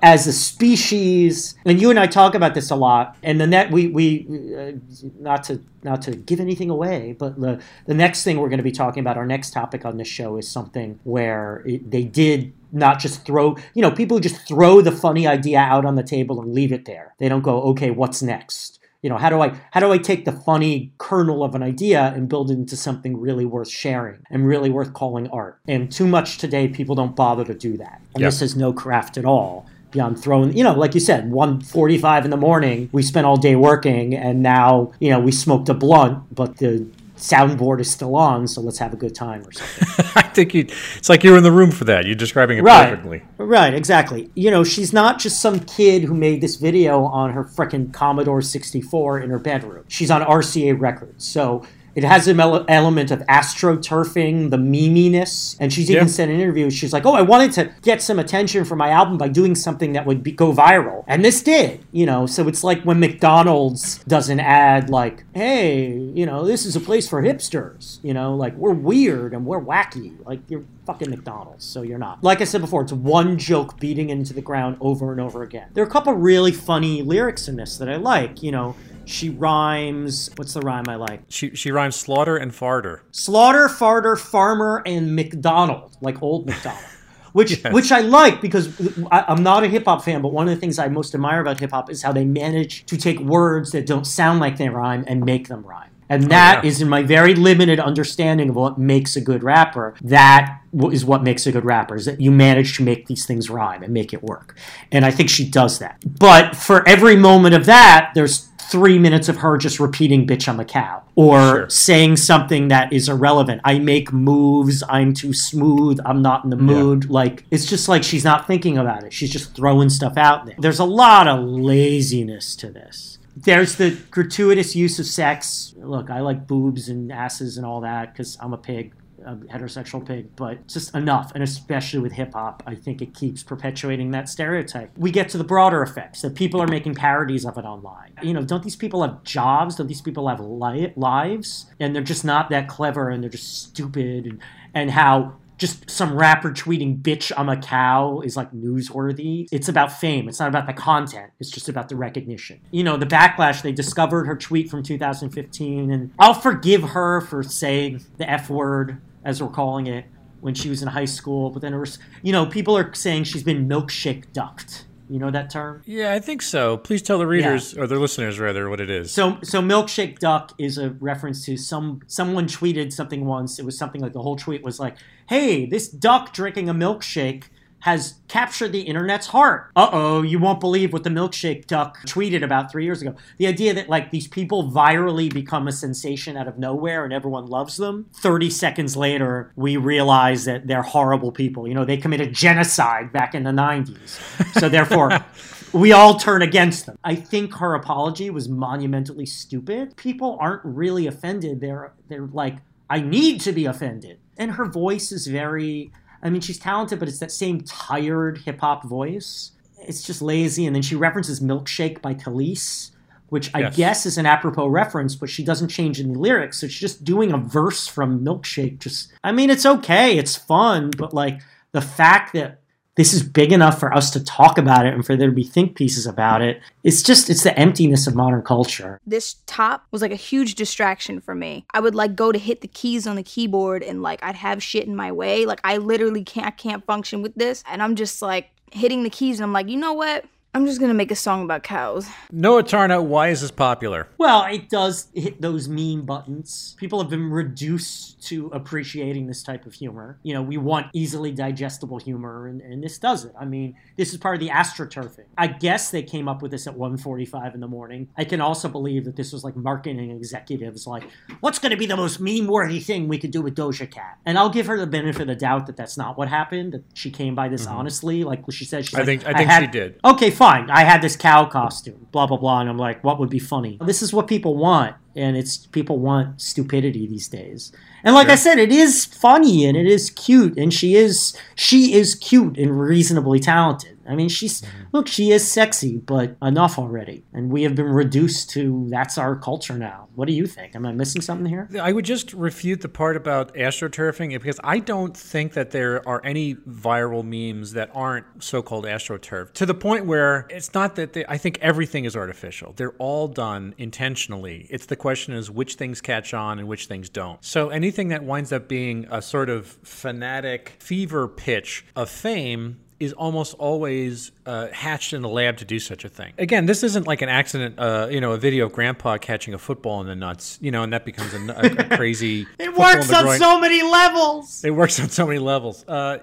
as 0.00 0.26
a 0.26 0.32
species 0.32 1.56
and 1.64 1.80
you 1.80 1.90
and 1.90 1.98
I 1.98 2.06
talk 2.06 2.36
about 2.36 2.54
this 2.54 2.70
a 2.70 2.76
lot 2.76 3.16
and 3.20 3.40
the 3.40 3.46
net 3.46 3.72
we 3.72 3.88
we 3.88 4.26
uh, 4.56 4.72
not 5.18 5.42
to 5.44 5.60
not 5.82 6.02
to 6.02 6.12
give 6.12 6.38
anything 6.38 6.70
away 6.70 7.16
but 7.18 7.40
the 7.40 7.60
the 7.86 7.94
next 7.94 8.22
thing 8.22 8.38
we're 8.38 8.48
going 8.48 8.58
to 8.58 8.64
be 8.64 8.70
talking 8.70 9.00
about 9.00 9.16
our 9.16 9.26
next 9.26 9.50
topic 9.50 9.84
on 9.84 9.96
this 9.96 10.06
show 10.06 10.36
is 10.36 10.48
something 10.48 11.00
where 11.02 11.64
it, 11.66 11.90
they 11.90 12.04
did 12.04 12.52
not 12.72 12.98
just 12.98 13.24
throw 13.24 13.56
you 13.74 13.82
know 13.82 13.90
people 13.90 14.16
who 14.16 14.20
just 14.20 14.46
throw 14.46 14.80
the 14.80 14.92
funny 14.92 15.26
idea 15.26 15.58
out 15.58 15.84
on 15.84 15.94
the 15.96 16.02
table 16.02 16.40
and 16.40 16.52
leave 16.52 16.72
it 16.72 16.84
there. 16.84 17.14
They 17.18 17.28
don't 17.28 17.42
go 17.42 17.62
okay 17.62 17.90
what's 17.90 18.22
next? 18.22 18.78
You 19.02 19.08
know 19.08 19.16
how 19.16 19.30
do 19.30 19.40
i 19.40 19.54
how 19.70 19.80
do 19.80 19.92
i 19.92 19.98
take 19.98 20.24
the 20.26 20.32
funny 20.32 20.92
kernel 20.98 21.42
of 21.42 21.54
an 21.54 21.62
idea 21.62 22.12
and 22.14 22.28
build 22.28 22.50
it 22.50 22.54
into 22.54 22.76
something 22.76 23.18
really 23.18 23.46
worth 23.46 23.70
sharing 23.70 24.18
and 24.30 24.46
really 24.46 24.70
worth 24.70 24.92
calling 24.92 25.28
art? 25.28 25.58
And 25.66 25.90
too 25.90 26.06
much 26.06 26.38
today 26.38 26.68
people 26.68 26.94
don't 26.94 27.16
bother 27.16 27.44
to 27.44 27.54
do 27.54 27.76
that. 27.78 28.00
And 28.14 28.20
Yep. 28.22 28.28
this 28.28 28.42
is 28.42 28.56
no 28.56 28.72
craft 28.72 29.16
at 29.16 29.24
all 29.24 29.66
beyond 29.90 30.20
throwing 30.22 30.56
you 30.56 30.62
know 30.62 30.72
like 30.72 30.94
you 30.94 31.00
said 31.00 31.30
1.45 31.30 32.24
in 32.24 32.30
the 32.30 32.36
morning 32.36 32.88
we 32.92 33.02
spent 33.02 33.26
all 33.26 33.36
day 33.36 33.56
working 33.56 34.14
and 34.14 34.40
now 34.42 34.92
you 35.00 35.10
know 35.10 35.18
we 35.18 35.32
smoked 35.32 35.68
a 35.68 35.74
blunt 35.74 36.22
but 36.32 36.58
the 36.58 36.86
soundboard 37.20 37.80
is 37.80 37.90
still 37.90 38.16
on 38.16 38.48
so 38.48 38.60
let's 38.60 38.78
have 38.78 38.92
a 38.92 38.96
good 38.96 39.14
time 39.14 39.42
or 39.46 39.52
something 39.52 40.06
I 40.16 40.22
think 40.22 40.54
you. 40.54 40.66
It's 40.96 41.08
like 41.08 41.22
you're 41.22 41.36
in 41.36 41.42
the 41.44 41.52
room 41.52 41.70
for 41.70 41.84
that. 41.84 42.04
You're 42.06 42.14
describing 42.16 42.58
it 42.58 42.62
Right. 42.62 42.90
perfectly. 42.90 43.22
Right, 43.38 43.72
exactly. 43.74 44.30
You 44.34 44.50
know, 44.50 44.64
she's 44.64 44.92
not 44.92 45.18
just 45.20 45.40
some 45.40 45.60
kid 45.60 46.02
who 46.04 46.14
made 46.14 46.40
this 46.40 46.56
video 46.56 47.04
on 47.04 47.32
her 47.32 47.44
frickin' 47.44 47.92
Commodore 47.92 48.42
64 48.42 49.20
in 49.20 49.30
her 49.30 49.38
bedroom. 49.38 49.84
She's 49.88 50.10
on 50.10 50.22
RCA 50.22 50.78
Records. 50.80 51.24
So 51.26 51.64
it 51.94 52.04
has 52.04 52.28
an 52.28 52.38
element 52.40 53.10
of 53.10 53.20
astroturfing, 53.26 54.50
the 54.50 54.58
meminess. 54.58 55.56
And 55.60 55.72
she's 55.72 55.90
even 55.90 56.04
Yeah. 56.06 56.12
said 56.12 56.28
in 56.28 56.40
interviews, 56.40 56.74
she's 56.74 56.92
like, 56.92 57.06
oh, 57.06 57.12
I 57.14 57.22
wanted 57.22 57.52
to 57.52 57.70
get 57.82 58.02
some 58.02 58.18
attention 58.18 58.64
for 58.64 58.76
my 58.76 58.90
album 58.90 59.18
by 59.18 59.28
doing 59.28 59.54
something 59.54 59.92
that 59.94 60.06
would 60.06 60.22
be, 60.22 60.32
go 60.32 60.52
viral. 60.52 61.04
And 61.06 61.24
this 61.24 61.42
did, 61.42 61.80
you 61.92 62.06
know. 62.06 62.26
So 62.26 62.48
it's 62.48 62.62
like 62.64 62.82
when 62.82 63.00
McDonald's 63.00 63.98
does 64.04 64.28
an 64.28 64.40
ad 64.40 64.90
like, 64.90 65.24
hey, 65.34 65.92
you 66.14 66.26
know, 66.26 66.44
this 66.44 66.66
is 66.66 66.76
a 66.76 66.80
place 66.80 67.08
for 67.08 67.22
hipsters. 67.22 67.98
You 68.02 68.14
know, 68.14 68.34
like 68.34 68.54
we're 68.56 68.72
weird 68.72 69.32
and 69.34 69.44
we're 69.46 69.60
wacky. 69.60 70.14
Like 70.26 70.40
you're 70.48 70.64
fucking 70.86 71.10
McDonald's, 71.10 71.64
so 71.64 71.82
you're 71.82 71.98
not. 71.98 72.22
Like 72.22 72.40
I 72.40 72.44
said 72.44 72.60
before, 72.60 72.82
it's 72.82 72.92
one 72.92 73.38
joke 73.38 73.78
beating 73.78 74.10
into 74.10 74.32
the 74.32 74.40
ground 74.40 74.76
over 74.80 75.12
and 75.12 75.20
over 75.20 75.42
again. 75.42 75.68
There 75.74 75.84
are 75.84 75.86
a 75.86 75.90
couple 75.90 76.12
really 76.14 76.52
funny 76.52 77.02
lyrics 77.02 77.48
in 77.48 77.56
this 77.56 77.76
that 77.78 77.88
I 77.88 77.96
like. 77.96 78.42
You 78.42 78.52
know, 78.52 78.76
she 79.10 79.30
rhymes. 79.30 80.30
What's 80.36 80.54
the 80.54 80.60
rhyme 80.60 80.84
I 80.88 80.96
like? 80.96 81.22
She 81.28 81.54
she 81.54 81.70
rhymes 81.70 81.96
slaughter 81.96 82.36
and 82.36 82.52
farter. 82.52 83.00
Slaughter, 83.10 83.68
farter, 83.68 84.18
farmer, 84.18 84.82
and 84.86 85.14
McDonald, 85.14 85.96
like 86.00 86.22
old 86.22 86.46
McDonald. 86.46 86.84
Which, 87.32 87.62
Yes. 87.62 87.72
which 87.72 87.92
I 87.92 88.00
like 88.00 88.40
because 88.40 88.68
I, 89.12 89.24
I'm 89.28 89.44
not 89.44 89.62
a 89.62 89.68
hip 89.68 89.84
hop 89.84 90.02
fan, 90.02 90.20
but 90.20 90.32
one 90.32 90.48
of 90.48 90.54
the 90.54 90.60
things 90.60 90.80
I 90.80 90.88
most 90.88 91.14
admire 91.14 91.40
about 91.40 91.60
hip 91.60 91.70
hop 91.70 91.88
is 91.88 92.02
how 92.02 92.10
they 92.10 92.24
manage 92.24 92.86
to 92.86 92.96
take 92.96 93.20
words 93.20 93.70
that 93.70 93.86
don't 93.86 94.04
sound 94.04 94.40
like 94.40 94.56
they 94.56 94.68
rhyme 94.68 95.04
and 95.06 95.24
make 95.24 95.46
them 95.46 95.62
rhyme. 95.62 95.90
And 96.10 96.24
oh, 96.24 96.28
that 96.28 96.64
is 96.64 96.80
yeah. 96.80 96.84
in 96.84 96.90
my 96.90 97.04
very 97.04 97.34
limited 97.34 97.78
understanding 97.78 98.50
of 98.50 98.56
what 98.56 98.78
makes 98.78 99.14
a 99.14 99.20
good 99.20 99.44
rapper. 99.44 99.94
That 100.02 100.60
is 100.90 101.04
what 101.04 101.22
makes 101.22 101.46
a 101.46 101.52
good 101.52 101.64
rapper 101.64 101.94
is 101.94 102.04
that 102.06 102.20
you 102.20 102.32
manage 102.32 102.76
to 102.78 102.82
make 102.82 103.06
these 103.06 103.24
things 103.24 103.48
rhyme 103.48 103.84
and 103.84 103.94
make 103.94 104.12
it 104.12 104.22
work. 104.22 104.56
And 104.90 105.04
I 105.04 105.12
think 105.12 105.30
she 105.30 105.48
does 105.48 105.78
that. 105.78 106.02
But 106.04 106.56
for 106.56 106.86
every 106.86 107.14
moment 107.14 107.54
of 107.54 107.64
that, 107.66 108.10
there's 108.16 108.48
three 108.70 108.98
minutes 108.98 109.28
of 109.28 109.38
her 109.38 109.56
just 109.58 109.80
repeating 109.80 110.26
"bitch, 110.26 110.48
I'm 110.48 110.60
a 110.60 110.64
cow" 110.64 111.02
or 111.14 111.40
Sure. 111.40 111.68
saying 111.70 112.16
something 112.16 112.68
that 112.68 112.92
is 112.92 113.08
irrelevant. 113.08 113.60
I 113.64 113.78
make 113.78 114.12
moves. 114.12 114.82
I'm 114.88 115.12
too 115.12 115.32
smooth. 115.32 115.98
I'm 116.04 116.22
not 116.22 116.44
in 116.44 116.50
the 116.50 116.56
mood. 116.56 117.10
Like 117.10 117.44
it's 117.50 117.66
just 117.66 117.88
like 117.88 118.02
she's 118.02 118.24
not 118.24 118.46
thinking 118.46 118.78
about 118.78 119.04
it. 119.04 119.12
She's 119.12 119.30
just 119.30 119.54
throwing 119.54 119.88
stuff 119.90 120.16
out 120.16 120.46
there. 120.46 120.54
There's 120.58 120.78
a 120.78 120.84
lot 120.84 121.26
of 121.28 121.40
laziness 121.44 122.54
to 122.56 122.70
this. 122.70 123.18
There's 123.36 123.76
the 123.76 123.96
gratuitous 124.10 124.76
use 124.76 124.98
of 124.98 125.06
sex. 125.06 125.74
Look, 125.78 126.10
I 126.10 126.20
like 126.20 126.46
boobs 126.46 126.88
and 126.88 127.10
asses 127.10 127.56
and 127.56 127.64
all 127.64 127.80
that 127.82 128.12
because 128.12 128.36
I'm 128.40 128.52
a 128.52 128.58
pig, 128.58 128.92
a 129.24 129.34
heterosexual 129.36 130.06
pig, 130.06 130.34
but 130.36 130.66
just 130.66 130.94
enough. 130.94 131.32
And 131.34 131.42
especially 131.42 132.00
with 132.00 132.12
hip 132.12 132.32
hop, 132.32 132.62
I 132.66 132.74
think 132.74 133.02
it 133.02 133.14
keeps 133.14 133.42
perpetuating 133.42 134.10
that 134.12 134.28
stereotype. 134.28 134.90
We 134.96 135.10
get 135.10 135.28
to 135.30 135.38
the 135.38 135.44
broader 135.44 135.82
effects 135.82 136.22
that 136.22 136.34
people 136.34 136.60
are 136.60 136.66
making 136.66 136.94
parodies 136.94 137.44
of 137.44 137.58
it 137.58 137.64
online. 137.64 138.12
You 138.22 138.34
know, 138.34 138.42
don't 138.42 138.62
these 138.62 138.76
people 138.76 139.02
have 139.02 139.22
jobs? 139.22 139.76
Don't 139.76 139.86
these 139.86 140.02
people 140.02 140.28
have 140.28 140.40
li- 140.40 140.92
lives? 140.96 141.66
And 141.78 141.94
they're 141.94 142.02
just 142.02 142.24
not 142.24 142.50
that 142.50 142.68
clever 142.68 143.10
and 143.10 143.22
they're 143.22 143.30
just 143.30 143.62
stupid. 143.62 144.26
And, 144.26 144.40
and 144.74 144.90
how 144.90 145.36
just 145.60 145.90
some 145.90 146.16
rapper 146.16 146.50
tweeting 146.50 147.00
bitch 147.00 147.30
i'm 147.36 147.50
a 147.50 147.56
cow 147.56 148.20
is 148.24 148.34
like 148.34 148.50
newsworthy 148.50 149.46
it's 149.52 149.68
about 149.68 149.92
fame 149.92 150.26
it's 150.26 150.40
not 150.40 150.48
about 150.48 150.66
the 150.66 150.72
content 150.72 151.30
it's 151.38 151.50
just 151.50 151.68
about 151.68 151.90
the 151.90 151.94
recognition 151.94 152.58
you 152.70 152.82
know 152.82 152.96
the 152.96 153.06
backlash 153.06 153.60
they 153.60 153.70
discovered 153.70 154.24
her 154.24 154.34
tweet 154.34 154.70
from 154.70 154.82
2015 154.82 155.90
and 155.90 156.10
i'll 156.18 156.32
forgive 156.32 156.82
her 156.82 157.20
for 157.20 157.42
saying 157.42 158.02
the 158.16 158.28
f 158.28 158.48
word 158.48 159.00
as 159.24 159.42
we're 159.42 159.48
calling 159.48 159.86
it 159.86 160.04
when 160.40 160.54
she 160.54 160.68
was 160.68 160.82
in 160.82 160.88
high 160.88 161.04
school 161.04 161.50
but 161.50 161.62
then 161.62 161.74
it 161.74 161.78
was 161.78 161.98
you 162.22 162.32
know 162.32 162.46
people 162.46 162.76
are 162.76 162.92
saying 162.94 163.24
she's 163.24 163.42
been 163.42 163.68
milkshake 163.68 164.32
ducked 164.32 164.86
you 165.10 165.18
know 165.18 165.30
that 165.30 165.50
term 165.50 165.82
Yeah, 165.86 166.12
I 166.12 166.20
think 166.20 166.40
so. 166.40 166.76
Please 166.76 167.02
tell 167.02 167.18
the 167.18 167.26
readers 167.26 167.76
or 167.76 167.88
the 167.88 167.98
listeners 167.98 168.38
rather 168.38 168.70
what 168.70 168.80
it 168.80 168.88
is. 168.88 169.10
So, 169.10 169.38
so 169.42 169.60
milkshake 169.60 170.20
duck 170.20 170.52
is 170.56 170.78
a 170.78 170.90
reference 171.00 171.44
to 171.46 171.56
some 171.56 172.00
someone 172.06 172.46
tweeted 172.46 172.92
something 172.92 173.24
once. 173.24 173.58
It 173.58 173.64
was 173.64 173.76
something 173.76 174.00
like 174.00 174.12
the 174.12 174.22
whole 174.22 174.36
tweet 174.36 174.62
was 174.62 174.78
like, 174.78 174.96
"Hey, 175.28 175.66
this 175.66 175.88
duck 175.88 176.32
drinking 176.32 176.68
a 176.68 176.74
milkshake 176.74 177.46
has 177.80 178.14
captured 178.28 178.72
the 178.72 178.82
internet's 178.82 179.28
heart." 179.28 179.70
Uh 179.76 179.88
oh, 179.92 180.22
you 180.22 180.38
won't 180.38 180.60
believe 180.60 180.92
what 180.92 181.04
the 181.04 181.10
milkshake 181.10 181.66
duck 181.66 181.98
tweeted 182.06 182.42
about 182.42 182.70
three 182.70 182.84
years 182.84 183.02
ago. 183.02 183.14
The 183.38 183.46
idea 183.46 183.74
that 183.74 183.88
like 183.88 184.10
these 184.10 184.28
people 184.28 184.70
virally 184.70 185.32
become 185.32 185.68
a 185.68 185.72
sensation 185.72 186.36
out 186.36 186.48
of 186.48 186.58
nowhere 186.58 187.04
and 187.04 187.12
everyone 187.12 187.46
loves 187.46 187.76
them. 187.76 188.06
Thirty 188.14 188.50
seconds 188.50 188.96
later, 188.96 189.52
we 189.56 189.76
realize 189.76 190.44
that 190.44 190.66
they're 190.66 190.82
horrible 190.82 191.32
people. 191.32 191.66
You 191.66 191.74
know, 191.74 191.84
they 191.84 191.96
committed 191.96 192.32
genocide 192.32 193.12
back 193.12 193.34
in 193.34 193.44
the 193.44 193.50
'90s. 193.50 194.58
So 194.58 194.68
therefore 194.68 195.10
we 195.72 195.92
all 195.92 196.14
turn 196.18 196.42
against 196.42 196.86
them. 196.86 196.98
I 197.04 197.14
think 197.14 197.54
her 197.54 197.74
apology 197.74 198.30
was 198.30 198.48
monumentally 198.48 199.26
stupid. 199.26 199.96
People 199.96 200.36
aren't 200.40 200.64
really 200.64 201.06
offended. 201.06 201.60
They're 201.60 201.92
they're 202.08 202.26
like, 202.26 202.56
I 202.88 203.00
need 203.00 203.40
to 203.42 203.52
be 203.52 203.66
offended. 203.66 204.18
And 204.36 204.52
her 204.52 204.64
voice 204.64 205.12
is 205.12 205.26
very 205.26 205.92
I 206.22 206.30
mean, 206.30 206.40
she's 206.40 206.58
talented, 206.58 206.98
but 206.98 207.08
it's 207.08 207.18
that 207.18 207.32
same 207.32 207.62
tired 207.62 208.38
hip 208.44 208.60
hop 208.60 208.84
voice. 208.84 209.52
It's 209.82 210.02
just 210.02 210.20
lazy. 210.20 210.66
And 210.66 210.74
then 210.74 210.82
she 210.82 210.94
references 210.94 211.40
Milkshake 211.40 212.02
by 212.02 212.14
Kelis, 212.14 212.90
which 213.28 213.50
I 213.54 213.60
Yes. 213.60 213.76
guess 213.76 214.06
is 214.06 214.18
an 214.18 214.26
apropos 214.26 214.66
reference, 214.66 215.14
but 215.14 215.30
she 215.30 215.42
doesn't 215.42 215.68
change 215.68 215.98
any 216.00 216.14
lyrics. 216.14 216.58
So 216.60 216.66
she's 216.66 216.80
just 216.80 217.04
doing 217.04 217.32
a 217.32 217.38
verse 217.38 217.86
from 217.86 218.20
Milkshake. 218.24 218.78
Just 218.78 219.10
I 219.24 219.32
mean, 219.32 219.48
it's 219.50 219.64
okay, 219.64 220.18
it's 220.18 220.36
fun, 220.36 220.90
but 220.96 221.14
like 221.14 221.40
the 221.72 221.80
fact 221.80 222.34
that 222.34 222.59
this 223.00 223.14
is 223.14 223.22
big 223.22 223.50
enough 223.50 223.80
for 223.80 223.94
us 223.94 224.10
to 224.10 224.22
talk 224.22 224.58
about 224.58 224.84
it 224.84 224.92
and 224.92 225.06
for 225.06 225.16
there 225.16 225.30
to 225.30 225.34
be 225.34 225.42
think 225.42 225.74
pieces 225.74 226.06
about 226.06 226.42
it. 226.42 226.60
It's 226.84 227.02
just 227.02 227.30
it's 227.30 227.44
the 227.44 227.58
emptiness 227.58 228.06
of 228.06 228.14
modern 228.14 228.42
culture. 228.42 229.00
this 229.06 229.36
top 229.46 229.86
was 229.90 230.02
like 230.02 230.12
a 230.12 230.16
huge 230.16 230.54
distraction 230.54 231.18
for 231.18 231.34
me. 231.34 231.64
I 231.72 231.80
would 231.80 231.94
like 231.94 232.14
go 232.14 232.30
to 232.30 232.38
hit 232.38 232.60
the 232.60 232.68
keys 232.68 233.06
on 233.06 233.16
the 233.16 233.22
keyboard 233.22 233.82
and 233.82 234.02
like 234.02 234.22
I'd 234.22 234.34
have 234.34 234.62
shit 234.62 234.86
in 234.86 234.94
my 234.94 235.12
way. 235.12 235.46
Like 235.46 235.62
I 235.64 235.78
literally 235.78 236.24
can't 236.24 236.48
I 236.48 236.50
can't 236.50 236.84
function 236.84 237.22
with 237.22 237.34
this. 237.36 237.64
And 237.66 237.82
I'm 237.82 237.96
just 237.96 238.20
like 238.20 238.50
hitting 238.70 239.02
the 239.02 239.08
keys 239.08 239.38
and 239.38 239.44
I'm 239.44 239.54
like, 239.54 239.70
you 239.70 239.78
know 239.78 239.94
what? 239.94 240.26
I'm 240.52 240.66
just 240.66 240.80
gonna 240.80 240.94
make 240.94 241.12
a 241.12 241.16
song 241.16 241.44
about 241.44 241.62
cows. 241.62 242.08
Noah 242.32 242.64
Tarnow, 242.64 243.04
why 243.04 243.28
is 243.28 243.40
this 243.40 243.52
popular? 243.52 244.08
Well, 244.18 244.44
it 244.46 244.68
does 244.68 245.06
hit 245.14 245.40
those 245.40 245.68
meme 245.68 246.02
buttons. 246.02 246.74
People 246.76 247.00
have 247.00 247.08
been 247.08 247.30
reduced 247.30 248.20
to 248.24 248.48
appreciating 248.48 249.28
this 249.28 249.44
type 249.44 249.64
of 249.64 249.74
humor. 249.74 250.18
You 250.24 250.34
know, 250.34 250.42
we 250.42 250.56
want 250.56 250.88
easily 250.92 251.30
digestible 251.30 251.98
humor, 251.98 252.48
and, 252.48 252.60
and 252.62 252.82
this 252.82 252.98
does 252.98 253.24
it. 253.24 253.32
I 253.38 253.44
mean, 253.44 253.76
this 253.96 254.12
is 254.12 254.18
part 254.18 254.34
of 254.34 254.40
the 254.40 254.48
astroturfing. 254.48 255.26
I 255.38 255.46
guess 255.46 255.92
they 255.92 256.02
came 256.02 256.26
up 256.26 256.42
with 256.42 256.50
this 256.50 256.66
at 256.66 256.76
1.45 256.76 257.54
in 257.54 257.60
the 257.60 257.68
morning. 257.68 258.08
I 258.18 258.24
can 258.24 258.40
also 258.40 258.68
believe 258.68 259.04
that 259.04 259.14
this 259.14 259.32
was 259.32 259.44
like 259.44 259.54
marketing 259.54 260.10
executives 260.10 260.86
like, 260.86 261.04
what's 261.40 261.60
going 261.60 261.70
to 261.70 261.76
be 261.76 261.86
the 261.86 261.96
most 261.96 262.20
meme-worthy 262.20 262.80
thing 262.80 263.06
we 263.06 263.18
could 263.18 263.30
do 263.30 263.40
with 263.40 263.54
Doja 263.54 263.88
Cat? 263.88 264.18
And 264.26 264.36
I'll 264.36 264.50
give 264.50 264.66
her 264.66 264.76
the 264.78 264.86
benefit 264.86 265.22
of 265.22 265.28
the 265.28 265.36
doubt 265.36 265.66
that 265.66 265.76
that's 265.76 265.96
not 265.96 266.18
what 266.18 266.28
happened, 266.28 266.72
that 266.72 266.84
she 266.94 267.10
came 267.10 267.36
by 267.36 267.48
this 267.48 267.66
mm-hmm. 267.66 267.76
honestly. 267.76 268.24
Like 268.24 268.42
she 268.50 268.64
said, 268.64 268.84
she's 268.84 268.94
I 268.94 268.98
like, 268.98 269.06
think- 269.06 269.26
I 269.26 269.34
think 269.34 269.48
had- 269.48 269.60
she 269.62 269.66
did. 269.68 270.00
okay, 270.04 270.30
fine. 270.40 270.70
I 270.70 270.84
had 270.84 271.02
this 271.02 271.16
cow 271.16 271.44
costume, 271.44 272.06
blah 272.12 272.26
blah 272.26 272.38
blah, 272.38 272.60
and 272.60 272.70
I'm 272.70 272.78
like, 272.78 273.04
what 273.04 273.20
would 273.20 273.28
be 273.28 273.38
funny? 273.38 273.76
This 273.84 274.00
is 274.00 274.14
what 274.14 274.26
people 274.26 274.56
want, 274.56 274.96
and 275.14 275.36
it's 275.36 275.66
people 275.66 275.98
want 275.98 276.40
stupidity 276.40 277.06
these 277.06 277.28
days. 277.28 277.72
And 278.02 278.14
like 278.14 278.30
I 278.30 278.36
said, 278.36 278.58
it 278.58 278.72
is 278.72 279.04
funny 279.04 279.66
and 279.66 279.76
it 279.76 279.86
is 279.86 280.08
cute, 280.08 280.56
and 280.56 280.72
she 280.72 280.94
is 280.94 281.36
she 281.54 281.92
is 281.92 282.14
cute 282.14 282.56
and 282.56 282.80
reasonably 282.80 283.38
talented. 283.38 283.98
I 284.10 284.14
mean, 284.16 284.28
she's 284.28 284.50
Mm-hmm. 284.60 284.84
look, 284.92 285.06
she 285.06 285.30
is 285.30 285.48
sexy, 285.48 285.98
but 285.98 286.36
enough 286.42 286.78
already. 286.78 287.24
And 287.32 287.50
we 287.50 287.62
have 287.62 287.74
been 287.76 287.86
reduced 287.86 288.50
to 288.50 288.86
that's 288.90 289.16
our 289.16 289.36
culture 289.36 289.78
now. 289.78 290.08
What 290.16 290.26
do 290.26 290.34
you 290.34 290.46
think? 290.46 290.74
Am 290.74 290.84
I 290.84 290.92
missing 290.92 291.22
something 291.22 291.46
here? 291.46 291.68
I 291.80 291.92
would 291.92 292.04
just 292.04 292.32
refute 292.34 292.80
the 292.80 292.88
part 292.88 293.16
about 293.16 293.54
astroturfing 293.54 294.32
because 294.42 294.58
I 294.64 294.80
don't 294.80 295.16
think 295.16 295.52
that 295.54 295.70
there 295.70 296.06
are 296.06 296.20
any 296.24 296.56
viral 296.56 297.24
memes 297.24 297.72
that 297.74 297.90
aren't 297.94 298.26
so-called 298.42 298.84
astroturf 298.84 299.52
to 299.54 299.64
the 299.64 299.74
point 299.74 300.06
where 300.06 300.46
it's 300.50 300.74
not 300.74 300.96
that 300.96 301.12
they, 301.12 301.24
I 301.26 301.38
think 301.38 301.58
everything 301.62 302.04
is 302.04 302.16
artificial. 302.16 302.72
They're 302.76 302.96
all 302.98 303.28
done 303.28 303.74
intentionally. 303.78 304.66
It's 304.68 304.86
the 304.86 304.96
question 304.96 305.32
is 305.34 305.50
which 305.50 305.76
things 305.76 306.00
catch 306.00 306.34
on 306.34 306.58
and 306.58 306.66
which 306.68 306.86
things 306.86 307.08
don't. 307.08 307.42
So 307.44 307.68
anything 307.70 308.08
that 308.08 308.24
winds 308.24 308.52
up 308.52 308.68
being 308.68 309.06
a 309.10 309.22
sort 309.22 309.48
of 309.48 309.66
fanatic 309.84 310.76
fever 310.80 311.28
pitch 311.28 311.84
of 311.94 312.10
fame 312.10 312.80
is 313.00 313.12
almost 313.14 313.54
always 313.58 314.30
uh, 314.50 314.68
hatched 314.72 315.12
in 315.12 315.22
a 315.22 315.28
lab 315.28 315.56
to 315.58 315.64
do 315.64 315.78
such 315.78 316.04
a 316.04 316.08
thing. 316.08 316.32
Again, 316.36 316.66
this 316.66 316.82
isn't 316.82 317.06
like 317.06 317.22
an 317.22 317.28
accident, 317.28 317.78
uh, 317.78 318.08
you 318.10 318.20
know, 318.20 318.32
a 318.32 318.36
video 318.36 318.66
of 318.66 318.72
grandpa 318.72 319.16
catching 319.16 319.54
a 319.54 319.58
football 319.58 320.00
in 320.00 320.08
the 320.08 320.16
nuts, 320.16 320.58
you 320.60 320.72
know, 320.72 320.82
and 320.82 320.92
that 320.92 321.04
becomes 321.04 321.32
a, 321.32 321.92
a 321.92 321.96
crazy. 321.96 322.48
It 322.58 322.74
works 322.76 323.12
on 323.12 323.24
groin. 323.24 323.38
so 323.38 323.60
many 323.60 323.82
levels. 323.82 324.64
It 324.64 324.70
works 324.70 324.98
on 324.98 325.08
so 325.08 325.26
many 325.26 325.38
levels. 325.38 325.84
Uh, 325.86 326.18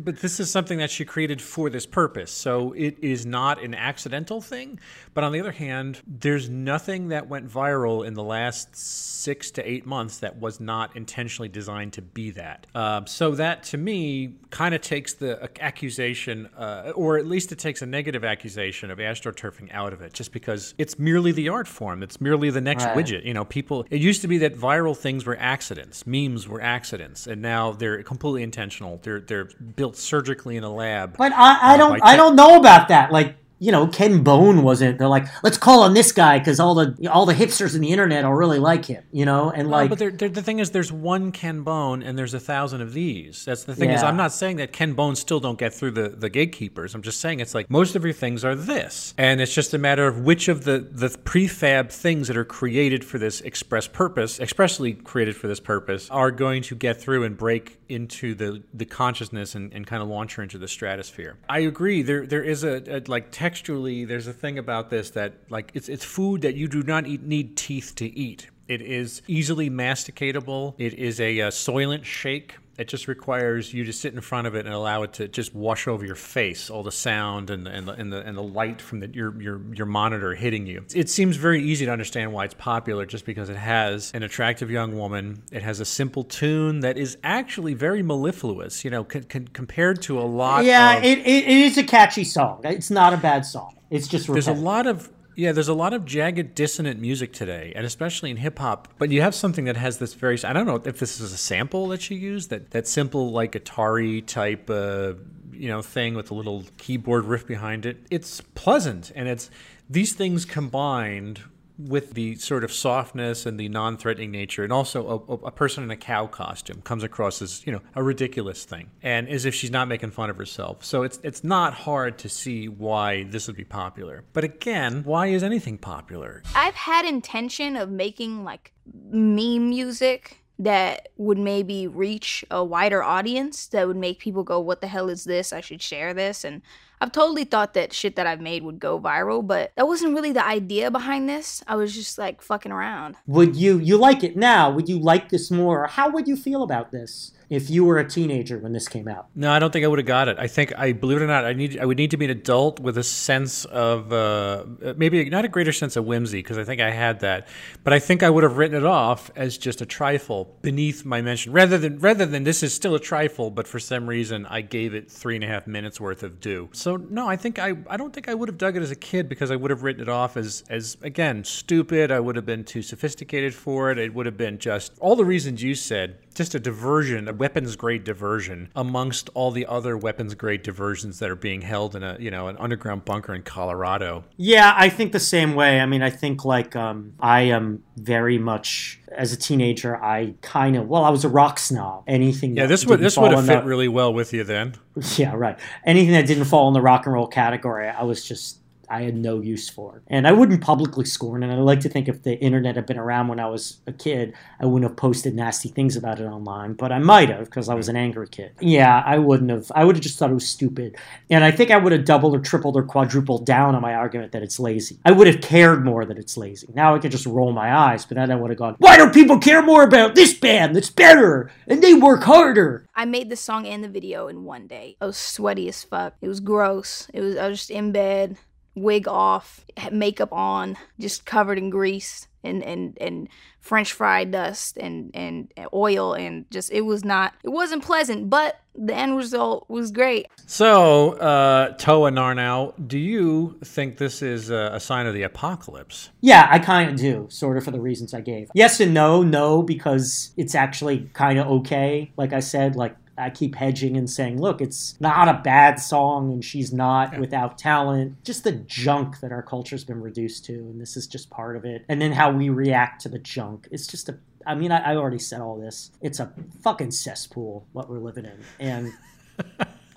but 0.00 0.20
this 0.20 0.38
is 0.38 0.50
something 0.50 0.78
that 0.78 0.90
she 0.90 1.04
created 1.04 1.42
for 1.42 1.70
this 1.70 1.86
purpose. 1.86 2.30
So 2.30 2.72
it 2.72 2.98
is 3.00 3.26
not 3.26 3.62
an 3.62 3.74
accidental 3.74 4.40
thing. 4.40 4.78
But 5.14 5.24
on 5.24 5.32
the 5.32 5.40
other 5.40 5.52
hand, 5.52 6.00
there's 6.06 6.48
nothing 6.48 7.08
that 7.08 7.28
went 7.28 7.48
viral 7.48 8.06
in 8.06 8.14
the 8.14 8.22
last 8.22 8.74
six 8.74 9.50
to 9.52 9.68
eight 9.68 9.86
months 9.86 10.18
that 10.18 10.36
was 10.38 10.58
not 10.58 10.96
intentionally 10.96 11.48
designed 11.48 11.92
to 11.94 12.02
be 12.02 12.30
that. 12.30 12.66
Um, 12.74 13.06
so 13.06 13.32
that 13.32 13.62
to 13.64 13.76
me 13.76 14.34
kind 14.50 14.74
of 14.74 14.80
takes 14.80 15.14
the 15.14 15.50
accusation, 15.60 16.46
uh, 16.56 16.92
or 16.94 17.18
at 17.18 17.26
least 17.26 17.52
it 17.52 17.58
takes 17.58 17.71
a 17.80 17.86
negative 17.86 18.24
accusation 18.24 18.90
of 18.90 18.98
astroturfing 18.98 19.72
out 19.72 19.94
of 19.94 20.02
it, 20.02 20.12
just 20.12 20.32
because 20.32 20.74
it's 20.76 20.98
merely 20.98 21.32
the 21.32 21.48
art 21.48 21.66
form. 21.68 22.02
It's 22.02 22.20
merely 22.20 22.50
the 22.50 22.60
next 22.60 22.84
Right. 22.84 22.96
widget. 22.96 23.24
You 23.24 23.32
know, 23.32 23.44
people. 23.46 23.86
It 23.88 24.00
used 24.02 24.20
to 24.22 24.28
be 24.28 24.36
that 24.38 24.54
viral 24.56 24.94
things 24.96 25.24
were 25.24 25.38
accidents, 25.40 26.06
memes 26.06 26.46
were 26.46 26.60
accidents, 26.60 27.26
and 27.26 27.40
now 27.40 27.72
they're 27.72 28.02
completely 28.02 28.42
intentional. 28.42 29.00
They're 29.02 29.20
they're 29.20 29.48
built 29.76 29.96
surgically 29.96 30.56
in 30.56 30.64
a 30.64 30.72
lab. 30.74 31.16
But 31.16 31.32
I, 31.32 31.58
I 31.70 31.74
Uh, 31.74 31.76
don't 31.78 32.00
I 32.02 32.16
don't 32.16 32.36
know 32.36 32.58
about 32.58 32.88
that. 32.88 33.12
Like 33.12 33.36
you 33.62 33.70
know, 33.70 33.86
Ken 33.86 34.24
Bone 34.24 34.64
wasn't. 34.64 34.98
They're 34.98 35.06
like, 35.06 35.28
let's 35.44 35.56
call 35.56 35.84
on 35.84 35.94
this 35.94 36.10
guy 36.10 36.40
because 36.40 36.58
all 36.58 36.74
the 36.74 37.08
all 37.08 37.26
the 37.26 37.32
hipsters 37.32 37.76
in 37.76 37.80
the 37.80 37.90
internet 37.90 38.24
will 38.24 38.32
really 38.32 38.58
like 38.58 38.86
him. 38.86 39.04
You 39.12 39.24
know, 39.24 39.52
and 39.52 39.68
No, 39.68 39.76
like 39.76 39.88
but 39.88 40.00
there, 40.00 40.10
there, 40.10 40.28
the 40.28 40.42
thing 40.42 40.58
is, 40.58 40.72
there's 40.72 40.90
one 40.90 41.30
Ken 41.30 41.62
Bone, 41.62 42.02
and 42.02 42.18
there's 42.18 42.34
a 42.34 42.40
thousand 42.40 42.80
of 42.80 42.92
these. 42.92 43.44
That's 43.44 43.62
the 43.62 43.76
thing 43.76 43.90
is, 43.90 44.02
I'm 44.02 44.16
not 44.16 44.32
saying 44.32 44.56
that 44.56 44.72
Ken 44.72 44.94
Bones 44.94 45.20
still 45.20 45.38
don't 45.38 45.60
get 45.60 45.72
through 45.72 45.92
the, 45.92 46.08
the 46.08 46.28
gatekeepers. 46.28 46.92
I'm 46.92 47.02
just 47.02 47.20
saying 47.20 47.38
it's 47.38 47.54
like 47.54 47.70
most 47.70 47.94
of 47.94 48.02
your 48.02 48.12
things 48.12 48.44
are 48.44 48.56
this, 48.56 49.14
and 49.16 49.40
it's 49.40 49.54
just 49.54 49.72
a 49.74 49.78
matter 49.78 50.08
of 50.08 50.18
which 50.18 50.48
of 50.48 50.64
the 50.64 50.80
the 50.90 51.10
prefab 51.10 51.92
things 51.92 52.26
that 52.26 52.36
are 52.36 52.44
created 52.44 53.04
for 53.04 53.18
this 53.18 53.42
express 53.42 53.86
purpose, 53.86 54.40
expressly 54.40 54.94
created 54.94 55.36
for 55.36 55.46
this 55.46 55.60
purpose, 55.60 56.10
are 56.10 56.32
going 56.32 56.62
to 56.62 56.74
get 56.74 57.00
through 57.00 57.22
and 57.22 57.36
break 57.36 57.78
into 57.88 58.34
the 58.34 58.60
the 58.74 58.86
consciousness 58.86 59.54
and, 59.54 59.72
and 59.72 59.86
kind 59.86 60.02
of 60.02 60.08
launch 60.08 60.34
her 60.34 60.42
into 60.42 60.58
the 60.58 60.66
stratosphere. 60.66 61.38
I 61.48 61.60
agree. 61.60 62.02
There 62.02 62.26
there 62.26 62.42
is 62.42 62.64
a, 62.64 62.96
a 62.96 63.02
like 63.06 63.30
textually, 63.52 64.06
there's 64.06 64.26
a 64.26 64.32
thing 64.32 64.58
about 64.58 64.88
this 64.88 65.10
that 65.10 65.34
like 65.50 65.70
it's 65.74 65.90
it's 65.90 66.06
food 66.06 66.40
that 66.40 66.54
you 66.54 66.66
do 66.66 66.82
not 66.82 67.06
eat, 67.06 67.22
need 67.22 67.54
teeth 67.54 67.92
to 67.96 68.06
eat. 68.06 68.48
It 68.66 68.80
is 68.80 69.20
easily 69.26 69.68
masticatable. 69.68 70.74
It 70.78 70.94
is 70.94 71.20
a, 71.20 71.38
uh 71.42 71.50
soylent 71.50 72.04
shake. 72.04 72.56
It 72.82 72.88
just 72.88 73.06
requires 73.06 73.72
you 73.72 73.84
to 73.84 73.92
sit 73.92 74.12
in 74.12 74.20
front 74.20 74.48
of 74.48 74.56
it 74.56 74.66
and 74.66 74.74
allow 74.74 75.04
it 75.04 75.12
to 75.12 75.28
just 75.28 75.54
wash 75.54 75.86
over 75.86 76.04
your 76.04 76.16
face, 76.16 76.68
all 76.68 76.82
the 76.82 76.90
sound 76.90 77.48
and, 77.48 77.68
and, 77.68 77.86
the, 77.86 77.92
and, 77.92 78.12
the, 78.12 78.18
and 78.22 78.36
the 78.36 78.42
light 78.42 78.82
from 78.82 78.98
the, 78.98 79.06
your, 79.06 79.40
your, 79.40 79.60
your 79.72 79.86
monitor 79.86 80.34
hitting 80.34 80.66
you. 80.66 80.84
It 80.92 81.08
seems 81.08 81.36
very 81.36 81.62
easy 81.62 81.86
to 81.86 81.92
understand 81.92 82.32
why 82.32 82.44
it's 82.44 82.54
popular 82.54 83.06
just 83.06 83.24
because 83.24 83.48
it 83.50 83.56
has 83.56 84.10
an 84.14 84.24
attractive 84.24 84.68
young 84.68 84.98
woman. 84.98 85.44
It 85.52 85.62
has 85.62 85.78
a 85.78 85.84
simple 85.84 86.24
tune 86.24 86.80
that 86.80 86.98
is 86.98 87.18
actually 87.22 87.74
very 87.74 88.02
mellifluous, 88.02 88.84
you 88.84 88.90
know, 88.90 89.06
c- 89.08 89.22
c- 89.32 89.46
compared 89.52 90.02
to 90.02 90.18
a 90.18 90.26
lot 90.26 90.64
yeah, 90.64 90.96
of. 90.96 91.04
it, 91.04 91.18
it, 91.20 91.24
it 91.24 91.48
is 91.48 91.78
a 91.78 91.84
catchy 91.84 92.24
song. 92.24 92.62
It's 92.64 92.90
not 92.90 93.14
a 93.14 93.16
bad 93.16 93.46
song. 93.46 93.76
It's 93.90 94.08
just 94.08 94.26
There's 94.26 94.48
a 94.48 94.54
lot 94.54 94.88
of 94.88 95.08
yeah, 95.34 95.52
there's 95.52 95.68
a 95.68 95.74
lot 95.74 95.92
of 95.92 96.04
jagged, 96.04 96.54
dissonant 96.54 97.00
music 97.00 97.32
today, 97.32 97.72
and 97.74 97.86
especially 97.86 98.30
in 98.30 98.36
hip 98.36 98.58
hop. 98.58 98.88
But 98.98 99.10
you 99.10 99.22
have 99.22 99.34
something 99.34 99.64
that 99.64 99.76
has 99.76 99.98
this 99.98 100.14
very. 100.14 100.42
I 100.44 100.52
don't 100.52 100.66
know 100.66 100.76
if 100.84 100.98
this 100.98 101.20
is 101.20 101.32
a 101.32 101.36
sample 101.36 101.88
that 101.88 102.10
you 102.10 102.16
use 102.16 102.48
that 102.48 102.70
that 102.70 102.86
simple 102.86 103.30
like 103.30 103.52
Atari 103.52 104.24
type. 104.26 104.68
Uh, 104.68 105.14
you 105.52 105.68
know, 105.68 105.82
thing 105.82 106.14
with 106.14 106.30
a 106.30 106.34
little 106.34 106.64
keyboard 106.76 107.24
riff 107.24 107.46
behind 107.46 107.86
it. 107.86 107.98
It's 108.10 108.40
pleasant, 108.54 109.12
and 109.14 109.28
it's 109.28 109.50
these 109.88 110.12
things 110.12 110.44
combined 110.44 111.42
with 111.88 112.14
the 112.14 112.36
sort 112.36 112.64
of 112.64 112.72
softness 112.72 113.46
and 113.46 113.58
the 113.58 113.68
non-threatening 113.68 114.30
nature, 114.30 114.64
and 114.64 114.72
also 114.72 115.24
a, 115.28 115.32
a 115.46 115.50
person 115.50 115.84
in 115.84 115.90
a 115.90 115.96
cow 115.96 116.26
costume 116.26 116.82
comes 116.82 117.02
across 117.02 117.42
as 117.42 117.66
you 117.66 117.72
know 117.72 117.80
a 117.94 118.02
ridiculous 118.02 118.64
thing, 118.64 118.90
and 119.02 119.28
as 119.28 119.44
if 119.44 119.54
she's 119.54 119.70
not 119.70 119.88
making 119.88 120.10
fun 120.10 120.30
of 120.30 120.36
herself. 120.36 120.84
So 120.84 121.02
it's 121.02 121.18
it's 121.22 121.44
not 121.44 121.74
hard 121.74 122.18
to 122.18 122.28
see 122.28 122.68
why 122.68 123.24
this 123.24 123.46
would 123.46 123.56
be 123.56 123.64
popular. 123.64 124.24
But 124.32 124.44
again, 124.44 125.02
why 125.04 125.28
is 125.28 125.42
anything 125.42 125.78
popular? 125.78 126.42
I've 126.54 126.74
had 126.74 127.04
intention 127.04 127.76
of 127.76 127.90
making 127.90 128.44
like 128.44 128.72
meme 129.10 129.70
music 129.70 130.42
that 130.58 131.08
would 131.16 131.38
maybe 131.38 131.86
reach 131.86 132.44
a 132.50 132.62
wider 132.62 133.02
audience 133.02 133.66
that 133.68 133.86
would 133.86 133.96
make 133.96 134.18
people 134.18 134.44
go 134.44 134.60
what 134.60 134.80
the 134.80 134.86
hell 134.86 135.08
is 135.08 135.24
this 135.24 135.52
i 135.52 135.60
should 135.60 135.82
share 135.82 136.12
this 136.12 136.44
and 136.44 136.62
i've 137.02 137.12
totally 137.12 137.44
thought 137.44 137.74
that 137.74 137.92
shit 137.92 138.16
that 138.16 138.26
i've 138.26 138.40
made 138.40 138.62
would 138.62 138.78
go 138.78 138.98
viral 138.98 139.46
but 139.46 139.72
that 139.76 139.86
wasn't 139.86 140.14
really 140.14 140.32
the 140.32 140.46
idea 140.46 140.90
behind 140.90 141.28
this 141.28 141.62
i 141.66 141.74
was 141.76 141.94
just 141.94 142.16
like 142.16 142.40
fucking 142.40 142.72
around 142.72 143.16
Would 143.26 143.56
you 143.56 143.78
you 143.78 143.96
like 143.98 144.22
it 144.24 144.36
now? 144.36 144.70
Would 144.70 144.88
you 144.88 144.98
like 144.98 145.28
this 145.28 145.50
more? 145.50 145.86
How 145.88 146.08
would 146.10 146.26
you 146.28 146.36
feel 146.36 146.62
about 146.62 146.92
this 146.92 147.32
if 147.52 147.68
you 147.68 147.84
were 147.84 147.98
a 147.98 148.08
teenager 148.08 148.58
when 148.58 148.72
this 148.72 148.88
came 148.88 149.06
out? 149.06 149.26
No, 149.34 149.52
I 149.52 149.58
don't 149.58 149.70
think 149.70 149.84
I 149.84 149.88
would 149.88 149.98
have 149.98 150.06
got 150.06 150.28
it. 150.28 150.38
I 150.38 150.48
think 150.48 150.72
I 150.78 150.92
believe 150.92 151.18
it 151.18 151.22
or 151.22 151.26
not, 151.26 151.44
I 151.44 151.52
need 151.52 151.78
I 151.78 151.84
would 151.84 151.98
need 151.98 152.10
to 152.12 152.16
be 152.16 152.24
an 152.24 152.30
adult 152.30 152.80
with 152.80 152.96
a 152.96 153.02
sense 153.02 153.66
of 153.66 154.10
uh, 154.10 154.64
maybe 154.96 155.28
not 155.28 155.44
a 155.44 155.48
greater 155.48 155.72
sense 155.72 155.96
of 155.96 156.06
whimsy 156.06 156.38
because 156.38 156.56
I 156.56 156.64
think 156.64 156.80
I 156.80 156.90
had 156.90 157.20
that, 157.20 157.48
but 157.84 157.92
I 157.92 157.98
think 157.98 158.22
I 158.22 158.30
would 158.30 158.42
have 158.42 158.56
written 158.56 158.78
it 158.78 158.86
off 158.86 159.30
as 159.36 159.58
just 159.58 159.82
a 159.82 159.86
trifle 159.86 160.56
beneath 160.62 161.04
my 161.04 161.20
mention 161.20 161.52
rather 161.52 161.76
than 161.76 161.98
rather 161.98 162.24
than 162.24 162.44
this 162.44 162.62
is 162.62 162.72
still 162.72 162.94
a 162.94 163.00
trifle, 163.00 163.50
but 163.50 163.68
for 163.68 163.78
some 163.78 164.08
reason 164.08 164.46
I 164.46 164.62
gave 164.62 164.94
it 164.94 165.10
three 165.10 165.34
and 165.34 165.44
a 165.44 165.48
half 165.48 165.66
minutes 165.66 166.00
worth 166.00 166.22
of 166.22 166.40
due. 166.40 166.70
So 166.72 166.96
no, 166.96 167.28
I 167.28 167.36
think 167.36 167.58
I 167.58 167.74
I 167.86 167.98
don't 167.98 168.14
think 168.14 168.30
I 168.30 168.34
would 168.34 168.48
have 168.48 168.56
dug 168.56 168.78
it 168.78 168.82
as 168.82 168.90
a 168.90 168.96
kid 168.96 169.28
because 169.28 169.50
I 169.50 169.56
would 169.56 169.70
have 169.70 169.82
written 169.82 170.00
it 170.00 170.08
off 170.08 170.38
as 170.38 170.64
as 170.70 170.96
again 171.02 171.44
stupid. 171.44 172.10
I 172.10 172.20
would 172.20 172.36
have 172.36 172.46
been 172.46 172.64
too 172.64 172.80
sophisticated 172.80 173.54
for 173.54 173.90
it. 173.90 173.98
It 173.98 174.14
would 174.14 174.24
have 174.24 174.38
been 174.38 174.58
just 174.58 174.92
all 175.00 175.16
the 175.16 175.24
reasons 175.26 175.62
you 175.62 175.74
said 175.74 176.16
just 176.34 176.54
a 176.54 176.60
diversion, 176.60 177.28
weapons 177.42 177.74
grade 177.74 178.04
diversion 178.04 178.68
amongst 178.76 179.28
all 179.34 179.50
the 179.50 179.66
other 179.66 179.96
weapons 179.96 180.32
grade 180.36 180.62
diversions 180.62 181.18
that 181.18 181.28
are 181.28 181.34
being 181.34 181.60
held 181.62 181.96
in 181.96 182.04
a 182.04 182.16
you 182.20 182.30
know 182.30 182.46
an 182.46 182.56
underground 182.58 183.04
bunker 183.04 183.34
in 183.34 183.42
Colorado. 183.42 184.22
Yeah, 184.36 184.72
I 184.76 184.88
think 184.88 185.10
the 185.10 185.18
same 185.18 185.56
way. 185.56 185.80
I 185.80 185.86
mean, 185.86 186.02
I 186.02 186.10
think 186.10 186.44
like 186.44 186.76
um, 186.76 187.14
I 187.18 187.40
am 187.40 187.82
very 187.96 188.38
much 188.38 189.00
as 189.10 189.32
a 189.32 189.36
teenager. 189.36 190.00
I 190.00 190.34
kind 190.40 190.76
of 190.76 190.86
well, 190.86 191.04
I 191.04 191.10
was 191.10 191.24
a 191.24 191.28
rock 191.28 191.58
snob. 191.58 192.04
Anything. 192.06 192.56
Yeah, 192.56 192.66
this 192.66 192.86
would 192.86 193.00
this 193.00 193.18
would 193.18 193.32
have 193.32 193.44
fit 193.44 193.62
the- 193.62 193.66
really 193.68 193.88
well 193.88 194.14
with 194.14 194.32
you 194.32 194.44
then. 194.44 194.74
Yeah, 195.16 195.34
right. 195.34 195.58
Anything 195.84 196.12
that 196.12 196.26
didn't 196.26 196.44
fall 196.44 196.68
in 196.68 196.74
the 196.74 196.80
rock 196.82 197.06
and 197.06 197.14
roll 197.14 197.26
category, 197.26 197.88
I 197.88 198.04
was 198.04 198.24
just 198.24 198.58
I 198.92 199.02
had 199.02 199.16
no 199.16 199.40
use 199.40 199.70
for. 199.70 200.02
And 200.08 200.28
I 200.28 200.32
wouldn't 200.32 200.60
publicly 200.60 201.06
scorn 201.06 201.42
and 201.42 201.50
I 201.50 201.56
like 201.56 201.80
to 201.80 201.88
think 201.88 202.08
if 202.08 202.22
the 202.22 202.38
internet 202.38 202.76
had 202.76 202.84
been 202.84 202.98
around 202.98 203.28
when 203.28 203.40
I 203.40 203.46
was 203.46 203.78
a 203.86 203.92
kid, 203.92 204.34
I 204.60 204.66
wouldn't 204.66 204.88
have 204.88 204.98
posted 204.98 205.34
nasty 205.34 205.70
things 205.70 205.96
about 205.96 206.20
it 206.20 206.24
online, 206.24 206.74
but 206.74 206.92
I 206.92 206.98
might 206.98 207.30
have 207.30 207.46
because 207.46 207.70
I 207.70 207.74
was 207.74 207.88
an 207.88 207.96
angry 207.96 208.28
kid. 208.28 208.52
Yeah, 208.60 209.02
I 209.04 209.16
wouldn't 209.16 209.50
have. 209.50 209.72
I 209.74 209.84
would 209.84 209.96
have 209.96 210.02
just 210.02 210.18
thought 210.18 210.30
it 210.30 210.34
was 210.34 210.46
stupid. 210.46 210.96
And 211.30 211.42
I 211.42 211.50
think 211.50 211.70
I 211.70 211.78
would 211.78 211.92
have 211.92 212.04
doubled 212.04 212.34
or 212.34 212.40
tripled 212.40 212.76
or 212.76 212.82
quadrupled 212.82 213.46
down 213.46 213.74
on 213.74 213.80
my 213.80 213.94
argument 213.94 214.32
that 214.32 214.42
it's 214.42 214.60
lazy. 214.60 214.98
I 215.06 215.12
would 215.12 215.26
have 215.26 215.40
cared 215.40 215.84
more 215.84 216.04
that 216.04 216.18
it's 216.18 216.36
lazy. 216.36 216.68
Now 216.74 216.94
I 216.94 216.98
could 216.98 217.12
just 217.12 217.24
roll 217.24 217.52
my 217.52 217.74
eyes, 217.74 218.04
but 218.04 218.16
then 218.16 218.30
I 218.30 218.36
would 218.36 218.50
have 218.50 218.58
gone, 218.58 218.76
why 218.78 218.98
don't 218.98 219.14
people 219.14 219.38
care 219.38 219.62
more 219.62 219.84
about 219.84 220.14
this 220.14 220.34
band 220.34 220.76
that's 220.76 220.90
better 220.90 221.50
and 221.66 221.82
they 221.82 221.94
work 221.94 222.24
harder? 222.24 222.86
I 222.94 223.06
made 223.06 223.30
the 223.30 223.36
song 223.36 223.66
and 223.66 223.82
the 223.82 223.88
video 223.88 224.28
in 224.28 224.44
one 224.44 224.66
day. 224.66 224.96
I 225.00 225.06
was 225.06 225.16
sweaty 225.16 225.66
as 225.68 225.82
fuck. 225.82 226.14
It 226.20 226.28
was 226.28 226.40
gross. 226.40 227.08
It 227.14 227.22
was 227.22 227.36
I 227.36 227.48
was 227.48 227.60
just 227.60 227.70
in 227.70 227.92
bed, 227.92 228.36
wig 228.74 229.06
off, 229.08 229.64
makeup 229.90 230.32
on, 230.32 230.76
just 230.98 231.24
covered 231.24 231.58
in 231.58 231.70
grease 231.70 232.28
and 232.44 232.62
and 232.62 232.98
and 233.00 233.28
French 233.60 233.92
fry 233.92 234.24
dust 234.24 234.76
and 234.76 235.10
and 235.14 235.52
oil 235.72 236.14
and 236.14 236.50
just 236.50 236.72
it 236.72 236.82
was 236.82 237.04
not 237.04 237.34
it 237.44 237.50
wasn't 237.50 237.82
pleasant, 237.82 238.28
but 238.28 238.60
the 238.74 238.94
end 238.94 239.16
result 239.16 239.68
was 239.68 239.90
great. 239.90 240.28
So, 240.46 241.12
uh, 241.12 241.74
Toa 241.76 242.10
Narnow, 242.10 242.72
do 242.88 242.98
you 242.98 243.58
think 243.62 243.98
this 243.98 244.22
is 244.22 244.48
a, 244.48 244.70
a 244.72 244.80
sign 244.80 245.06
of 245.06 245.12
the 245.12 245.24
apocalypse? 245.24 246.08
Yeah, 246.22 246.48
I 246.50 246.58
kind 246.58 246.90
of 246.90 246.96
do, 246.96 247.26
sort 247.28 247.58
of 247.58 247.64
for 247.64 247.70
the 247.70 247.80
reasons 247.80 248.14
I 248.14 248.22
gave. 248.22 248.48
Yes 248.54 248.80
and 248.80 248.94
no. 248.94 249.22
No, 249.22 249.62
because 249.62 250.32
it's 250.36 250.54
actually 250.54 251.10
kind 251.12 251.38
of 251.38 251.46
okay. 251.48 252.12
Like 252.16 252.32
I 252.32 252.40
said, 252.40 252.76
like 252.76 252.96
I 253.18 253.30
keep 253.30 253.54
hedging 253.54 253.96
and 253.96 254.08
saying, 254.08 254.40
look, 254.40 254.60
it's 254.60 254.98
not 255.00 255.28
a 255.28 255.40
bad 255.44 255.78
song 255.78 256.32
and 256.32 256.44
she's 256.44 256.72
not 256.72 257.18
without 257.18 257.58
talent. 257.58 258.22
Just 258.24 258.44
the 258.44 258.52
junk 258.52 259.20
that 259.20 259.32
our 259.32 259.42
culture's 259.42 259.84
been 259.84 260.00
reduced 260.00 260.44
to, 260.46 260.54
and 260.54 260.80
this 260.80 260.96
is 260.96 261.06
just 261.06 261.28
part 261.30 261.56
of 261.56 261.64
it. 261.64 261.84
And 261.88 262.00
then 262.00 262.12
how 262.12 262.32
we 262.32 262.48
react 262.48 263.02
to 263.02 263.08
the 263.08 263.18
junk. 263.18 263.68
It's 263.70 263.86
just 263.86 264.08
a 264.08 264.18
I 264.46 264.54
mean, 264.54 264.72
I, 264.72 264.92
I 264.92 264.96
already 264.96 265.18
said 265.18 265.40
all 265.40 265.56
this. 265.56 265.92
It's 266.00 266.20
a 266.20 266.32
fucking 266.62 266.90
cesspool 266.90 267.66
what 267.72 267.88
we're 267.88 267.98
living 267.98 268.24
in. 268.24 268.40
And 268.58 268.92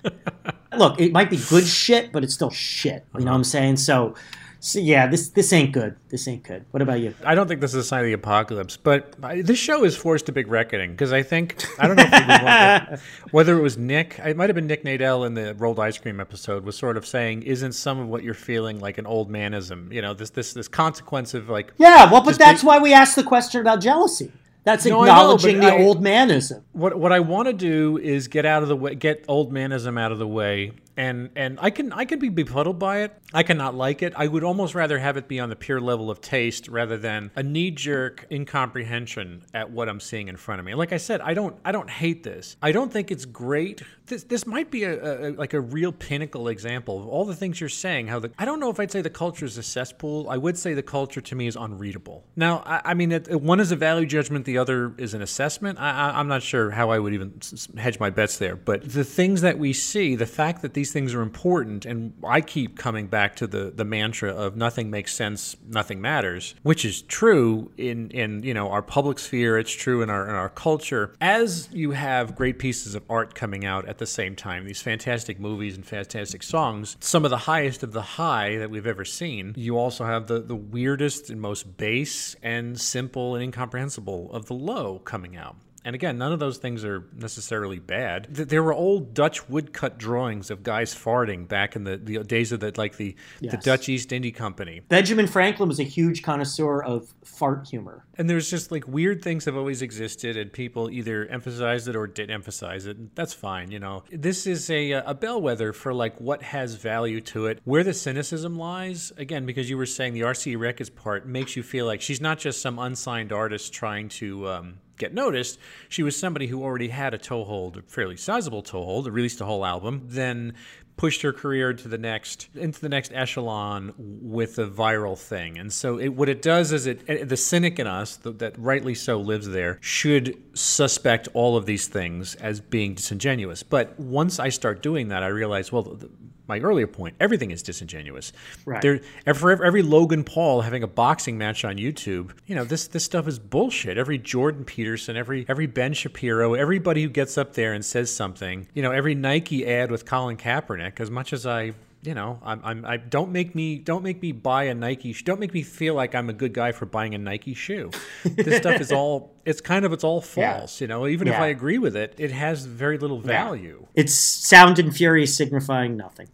look, 0.76 1.00
it 1.00 1.12
might 1.12 1.30
be 1.30 1.40
good 1.48 1.66
shit, 1.66 2.12
but 2.12 2.24
it's 2.24 2.34
still 2.34 2.50
shit. 2.50 3.04
You 3.18 3.24
know 3.24 3.32
what 3.32 3.38
I'm 3.38 3.44
saying? 3.44 3.76
So 3.76 4.14
so 4.60 4.78
yeah, 4.78 5.06
this 5.06 5.28
this 5.28 5.52
ain't 5.52 5.72
good. 5.72 5.96
This 6.08 6.26
ain't 6.28 6.42
good. 6.42 6.64
What 6.70 6.82
about 6.82 7.00
you? 7.00 7.14
I 7.24 7.34
don't 7.34 7.46
think 7.48 7.60
this 7.60 7.72
is 7.72 7.76
a 7.76 7.84
sign 7.84 8.00
of 8.00 8.06
the 8.06 8.12
apocalypse, 8.14 8.76
but 8.76 9.14
I- 9.22 9.42
this 9.42 9.58
show 9.58 9.84
is 9.84 9.96
forced 9.96 10.28
a 10.28 10.32
big 10.32 10.48
reckoning 10.48 10.92
because 10.92 11.12
I 11.12 11.22
think 11.22 11.64
I 11.78 11.86
don't 11.86 11.96
know 11.96 12.96
whether 13.30 13.56
it 13.58 13.62
was 13.62 13.76
Nick. 13.78 14.18
It 14.24 14.36
might 14.36 14.48
have 14.48 14.54
been 14.56 14.66
Nick 14.66 14.84
Nadell 14.84 15.26
in 15.26 15.34
the 15.34 15.54
rolled 15.54 15.78
ice 15.80 15.98
cream 15.98 16.20
episode 16.20 16.64
was 16.64 16.76
sort 16.76 16.96
of 16.96 17.06
saying, 17.06 17.42
"Isn't 17.42 17.72
some 17.72 17.98
of 17.98 18.08
what 18.08 18.22
you're 18.22 18.34
feeling 18.34 18.80
like 18.80 18.98
an 18.98 19.06
old 19.06 19.30
manism? 19.30 19.92
You 19.92 20.02
know, 20.02 20.14
this 20.14 20.30
this 20.30 20.52
this 20.52 20.68
consequence 20.68 21.34
of 21.34 21.48
like 21.48 21.72
Yeah, 21.78 22.10
well, 22.10 22.22
but 22.22 22.38
that's 22.38 22.62
be- 22.62 22.66
why 22.66 22.78
we 22.78 22.92
asked 22.92 23.16
the 23.16 23.22
question 23.24 23.60
about 23.60 23.80
jealousy. 23.80 24.32
That's 24.64 24.84
No, 24.84 24.96
know, 24.96 25.02
acknowledging 25.04 25.60
the 25.60 25.72
I- 25.72 25.82
old 25.84 26.02
manism. 26.02 26.62
what 26.72 26.98
what 26.98 27.12
I 27.12 27.20
want 27.20 27.46
to 27.46 27.52
do 27.52 27.98
is 27.98 28.26
get 28.26 28.44
out 28.44 28.62
of 28.64 28.68
the 28.68 28.74
way, 28.76 28.94
get 28.96 29.24
old 29.28 29.52
manism 29.52 29.96
out 30.00 30.10
of 30.10 30.18
the 30.18 30.26
way, 30.26 30.72
and 30.96 31.30
and 31.36 31.58
I 31.60 31.70
can 31.70 31.92
I 31.92 32.04
can 32.04 32.18
be 32.18 32.28
befuddled 32.28 32.78
by 32.78 33.00
it. 33.00 33.12
I 33.34 33.42
cannot 33.42 33.74
like 33.74 34.02
it. 34.02 34.12
I 34.16 34.26
would 34.26 34.44
almost 34.44 34.74
rather 34.74 34.98
have 34.98 35.16
it 35.16 35.28
be 35.28 35.40
on 35.40 35.48
the 35.48 35.56
pure 35.56 35.80
level 35.80 36.10
of 36.10 36.20
taste 36.20 36.68
rather 36.68 36.96
than 36.96 37.30
a 37.36 37.42
knee 37.42 37.70
jerk 37.70 38.26
incomprehension 38.30 39.42
at 39.52 39.70
what 39.70 39.88
I'm 39.88 40.00
seeing 40.00 40.28
in 40.28 40.36
front 40.36 40.60
of 40.60 40.64
me. 40.64 40.74
Like 40.74 40.92
I 40.92 40.96
said, 40.96 41.20
I 41.20 41.34
don't 41.34 41.56
I 41.64 41.72
don't 41.72 41.90
hate 41.90 42.22
this. 42.22 42.56
I 42.62 42.72
don't 42.72 42.92
think 42.92 43.10
it's 43.10 43.24
great. 43.24 43.82
This 44.06 44.24
this 44.24 44.46
might 44.46 44.70
be 44.70 44.84
a, 44.84 45.28
a 45.28 45.30
like 45.32 45.54
a 45.54 45.60
real 45.60 45.92
pinnacle 45.92 46.48
example 46.48 47.00
of 47.00 47.08
all 47.08 47.24
the 47.24 47.34
things 47.34 47.60
you're 47.60 47.68
saying. 47.68 48.08
How 48.08 48.18
the 48.18 48.30
I 48.38 48.44
don't 48.44 48.60
know 48.60 48.70
if 48.70 48.80
I'd 48.80 48.90
say 48.90 49.02
the 49.02 49.10
culture 49.10 49.44
is 49.44 49.58
a 49.58 49.62
cesspool. 49.62 50.28
I 50.30 50.36
would 50.36 50.56
say 50.56 50.74
the 50.74 50.82
culture 50.82 51.20
to 51.20 51.34
me 51.34 51.46
is 51.46 51.56
unreadable. 51.56 52.24
Now 52.36 52.62
I, 52.64 52.80
I 52.84 52.94
mean 52.94 53.12
it, 53.12 53.40
one 53.40 53.60
is 53.60 53.72
a 53.72 53.76
value 53.76 54.06
judgment, 54.06 54.44
the 54.44 54.58
other 54.58 54.94
is 54.98 55.14
an 55.14 55.22
assessment. 55.22 55.78
I, 55.78 55.90
I, 55.90 56.18
I'm 56.18 56.28
not 56.28 56.42
sure 56.42 56.70
how 56.70 56.90
I 56.90 56.98
would 56.98 57.12
even 57.12 57.40
hedge 57.76 58.00
my 58.00 58.10
bets 58.10 58.38
there. 58.38 58.56
But 58.56 58.88
the 58.92 59.04
things 59.04 59.40
that 59.42 59.58
we 59.58 59.72
see, 59.72 60.14
the 60.14 60.26
fact 60.26 60.62
that 60.62 60.74
these 60.74 60.85
things 60.92 61.14
are 61.14 61.22
important, 61.22 61.86
and 61.86 62.14
I 62.24 62.40
keep 62.40 62.76
coming 62.76 63.06
back 63.06 63.36
to 63.36 63.46
the 63.46 63.72
the 63.74 63.84
mantra 63.84 64.32
of 64.32 64.56
nothing 64.56 64.90
makes 64.90 65.14
sense, 65.14 65.56
nothing 65.68 66.00
matters, 66.00 66.54
which 66.62 66.84
is 66.84 67.02
true 67.02 67.70
in 67.76 68.10
in 68.10 68.42
you 68.42 68.54
know 68.54 68.70
our 68.70 68.82
public 68.82 69.18
sphere. 69.18 69.58
It's 69.58 69.72
true 69.72 70.02
in 70.02 70.10
our 70.10 70.28
in 70.28 70.34
our 70.34 70.48
culture. 70.48 71.14
As 71.20 71.68
you 71.72 71.92
have 71.92 72.36
great 72.36 72.58
pieces 72.58 72.94
of 72.94 73.02
art 73.08 73.34
coming 73.34 73.64
out 73.64 73.88
at 73.88 73.98
the 73.98 74.06
same 74.06 74.36
time, 74.36 74.64
these 74.64 74.82
fantastic 74.82 75.38
movies 75.40 75.76
and 75.76 75.86
fantastic 75.86 76.42
songs, 76.42 76.96
some 77.00 77.24
of 77.24 77.30
the 77.30 77.38
highest 77.38 77.82
of 77.82 77.92
the 77.92 78.02
high 78.02 78.56
that 78.56 78.70
we've 78.70 78.86
ever 78.86 79.04
seen. 79.04 79.54
You 79.56 79.78
also 79.78 80.04
have 80.04 80.26
the 80.26 80.40
the 80.40 80.56
weirdest 80.56 81.30
and 81.30 81.40
most 81.40 81.76
base 81.76 82.36
and 82.42 82.80
simple 82.80 83.34
and 83.34 83.42
incomprehensible 83.42 84.30
of 84.32 84.46
the 84.46 84.54
low 84.54 84.98
coming 85.00 85.36
out. 85.36 85.56
And 85.86 85.94
again, 85.94 86.18
none 86.18 86.32
of 86.32 86.40
those 86.40 86.58
things 86.58 86.84
are 86.84 87.04
necessarily 87.14 87.78
bad. 87.78 88.26
There 88.34 88.60
were 88.60 88.74
old 88.74 89.14
Dutch 89.14 89.48
woodcut 89.48 89.98
drawings 89.98 90.50
of 90.50 90.64
guys 90.64 90.92
farting 90.92 91.46
back 91.46 91.76
in 91.76 91.84
the, 91.84 91.96
the 91.96 92.24
days 92.24 92.50
of 92.50 92.58
the 92.58 92.72
like 92.76 92.96
the, 92.96 93.14
the 93.40 93.56
Dutch 93.56 93.88
East 93.88 94.12
India 94.12 94.32
Company. 94.32 94.80
Benjamin 94.88 95.28
Franklin 95.28 95.68
was 95.68 95.78
a 95.78 95.84
huge 95.84 96.24
connoisseur 96.24 96.82
of 96.82 97.14
fart 97.22 97.68
humor. 97.68 98.04
And 98.18 98.28
there's 98.28 98.50
just 98.50 98.72
like 98.72 98.88
weird 98.88 99.22
things 99.22 99.44
have 99.44 99.56
always 99.56 99.80
existed, 99.80 100.36
and 100.36 100.52
people 100.52 100.90
either 100.90 101.24
emphasized 101.26 101.86
it 101.86 101.94
or 101.94 102.08
didn't 102.08 102.34
emphasize 102.34 102.86
it. 102.86 103.14
That's 103.14 103.32
fine, 103.32 103.70
you 103.70 103.78
know. 103.78 104.02
This 104.10 104.44
is 104.48 104.68
a 104.68 104.90
a 104.90 105.14
bellwether 105.14 105.72
for 105.72 105.94
like 105.94 106.20
what 106.20 106.42
has 106.42 106.74
value 106.74 107.20
to 107.20 107.46
it, 107.46 107.60
where 107.62 107.84
the 107.84 107.94
cynicism 107.94 108.58
lies. 108.58 109.12
Again, 109.18 109.46
because 109.46 109.70
you 109.70 109.76
were 109.76 109.86
saying 109.86 110.14
the 110.14 110.22
RCA 110.22 110.58
Records 110.58 110.90
part 110.90 111.28
makes 111.28 111.54
you 111.54 111.62
feel 111.62 111.86
like 111.86 112.00
she's 112.00 112.20
not 112.20 112.40
just 112.40 112.60
some 112.60 112.80
unsigned 112.80 113.32
artist 113.32 113.72
trying 113.72 114.08
to. 114.08 114.48
Um, 114.48 114.78
Get 114.98 115.12
noticed. 115.12 115.58
She 115.88 116.02
was 116.02 116.18
somebody 116.18 116.46
who 116.46 116.62
already 116.62 116.88
had 116.88 117.14
a 117.14 117.18
toehold, 117.18 117.76
a 117.76 117.82
fairly 117.82 118.16
sizable 118.16 118.62
toehold, 118.62 119.06
released 119.08 119.40
a 119.40 119.44
whole 119.44 119.64
album, 119.64 120.02
then 120.04 120.54
pushed 120.96 121.20
her 121.22 121.32
career 121.32 121.74
to 121.74 121.88
the 121.88 121.98
next 121.98 122.48
into 122.54 122.80
the 122.80 122.88
next 122.88 123.12
echelon 123.14 123.92
with 123.98 124.58
a 124.58 124.66
viral 124.66 125.18
thing. 125.18 125.58
And 125.58 125.72
so 125.72 125.98
it, 125.98 126.08
what 126.08 126.28
it 126.28 126.40
does 126.40 126.72
is 126.72 126.86
it 126.86 127.02
eh, 127.08 127.24
the 127.24 127.36
cynic 127.36 127.78
in 127.78 127.86
us 127.86 128.16
th- 128.16 128.38
that 128.38 128.58
rightly 128.58 128.94
so 128.94 129.20
lives 129.20 129.48
there 129.48 129.78
should 129.82 130.42
suspect 130.54 131.28
all 131.34 131.56
of 131.56 131.66
these 131.66 131.86
things 131.86 132.34
as 132.36 132.60
being 132.60 132.94
disingenuous. 132.94 133.62
But 133.62 133.98
once 134.00 134.38
I 134.40 134.48
start 134.48 134.82
doing 134.82 135.08
that, 135.08 135.22
I 135.22 135.28
realize 135.28 135.70
well. 135.70 135.84
th- 135.84 136.10
my 136.48 136.60
earlier 136.60 136.86
point, 136.86 137.16
everything 137.20 137.50
is 137.50 137.62
disingenuous. 137.62 138.32
Right. 138.64 138.82
There, 138.82 139.00
for 139.34 139.64
every, 139.64 139.82
Logan 139.82 140.24
Paul 140.24 140.62
having 140.62 140.82
a 140.82 140.86
boxing 140.86 141.38
match 141.38 141.64
on 141.64 141.76
YouTube, 141.76 142.30
you 142.46 142.54
know 142.54 142.64
this 142.64 142.86
this 142.88 143.04
stuff 143.04 143.28
is 143.28 143.38
bullshit. 143.38 143.98
Every 143.98 144.18
Jordan 144.18 144.64
Peterson, 144.64 145.16
every 145.16 145.46
every 145.48 145.66
Ben 145.66 145.92
Shapiro, 145.92 146.54
everybody 146.54 147.02
who 147.02 147.08
gets 147.08 147.38
up 147.38 147.54
there 147.54 147.72
and 147.72 147.84
says 147.84 148.12
something, 148.12 148.68
you 148.74 148.82
know, 148.82 148.92
every 148.92 149.14
Nike 149.14 149.66
ad 149.66 149.90
with 149.90 150.04
Colin 150.04 150.36
Kaepernick. 150.36 151.00
As 151.00 151.10
much 151.10 151.32
as 151.32 151.46
I, 151.46 151.72
you 152.06 152.14
know, 152.14 152.38
I'm, 152.44 152.60
I'm 152.64 152.84
I 152.84 152.96
don't 152.96 153.32
make 153.32 153.54
me 153.54 153.76
don't 153.78 154.02
make 154.02 154.22
me 154.22 154.32
buy 154.32 154.64
a 154.64 154.74
Nike. 154.74 155.12
sh- 155.12 155.24
Don't 155.24 155.40
make 155.40 155.52
me 155.52 155.62
feel 155.62 155.94
like 155.94 156.14
I'm 156.14 156.30
a 156.30 156.32
good 156.32 156.52
guy 156.54 156.72
for 156.72 156.86
buying 156.86 157.14
a 157.14 157.18
Nike 157.18 157.52
shoe. 157.54 157.90
this 158.24 158.56
stuff 158.62 158.80
is 158.80 158.92
all. 158.92 159.34
It's 159.44 159.60
kind 159.60 159.84
of 159.84 159.92
it's 159.92 160.04
all 160.04 160.24
Yeah. 160.36 160.58
false. 160.58 160.80
You 160.80 160.86
know, 160.86 161.06
even 161.06 161.28
if 161.28 161.34
I 161.34 161.46
agree 161.48 161.78
with 161.78 161.96
it, 161.96 162.14
it 162.18 162.30
has 162.32 162.64
very 162.64 162.98
little 162.98 163.20
value. 163.20 163.86
It's 163.94 164.14
sound 164.14 164.78
and 164.78 164.94
fury 164.94 165.26
signifying 165.26 165.96
nothing. 165.96 166.28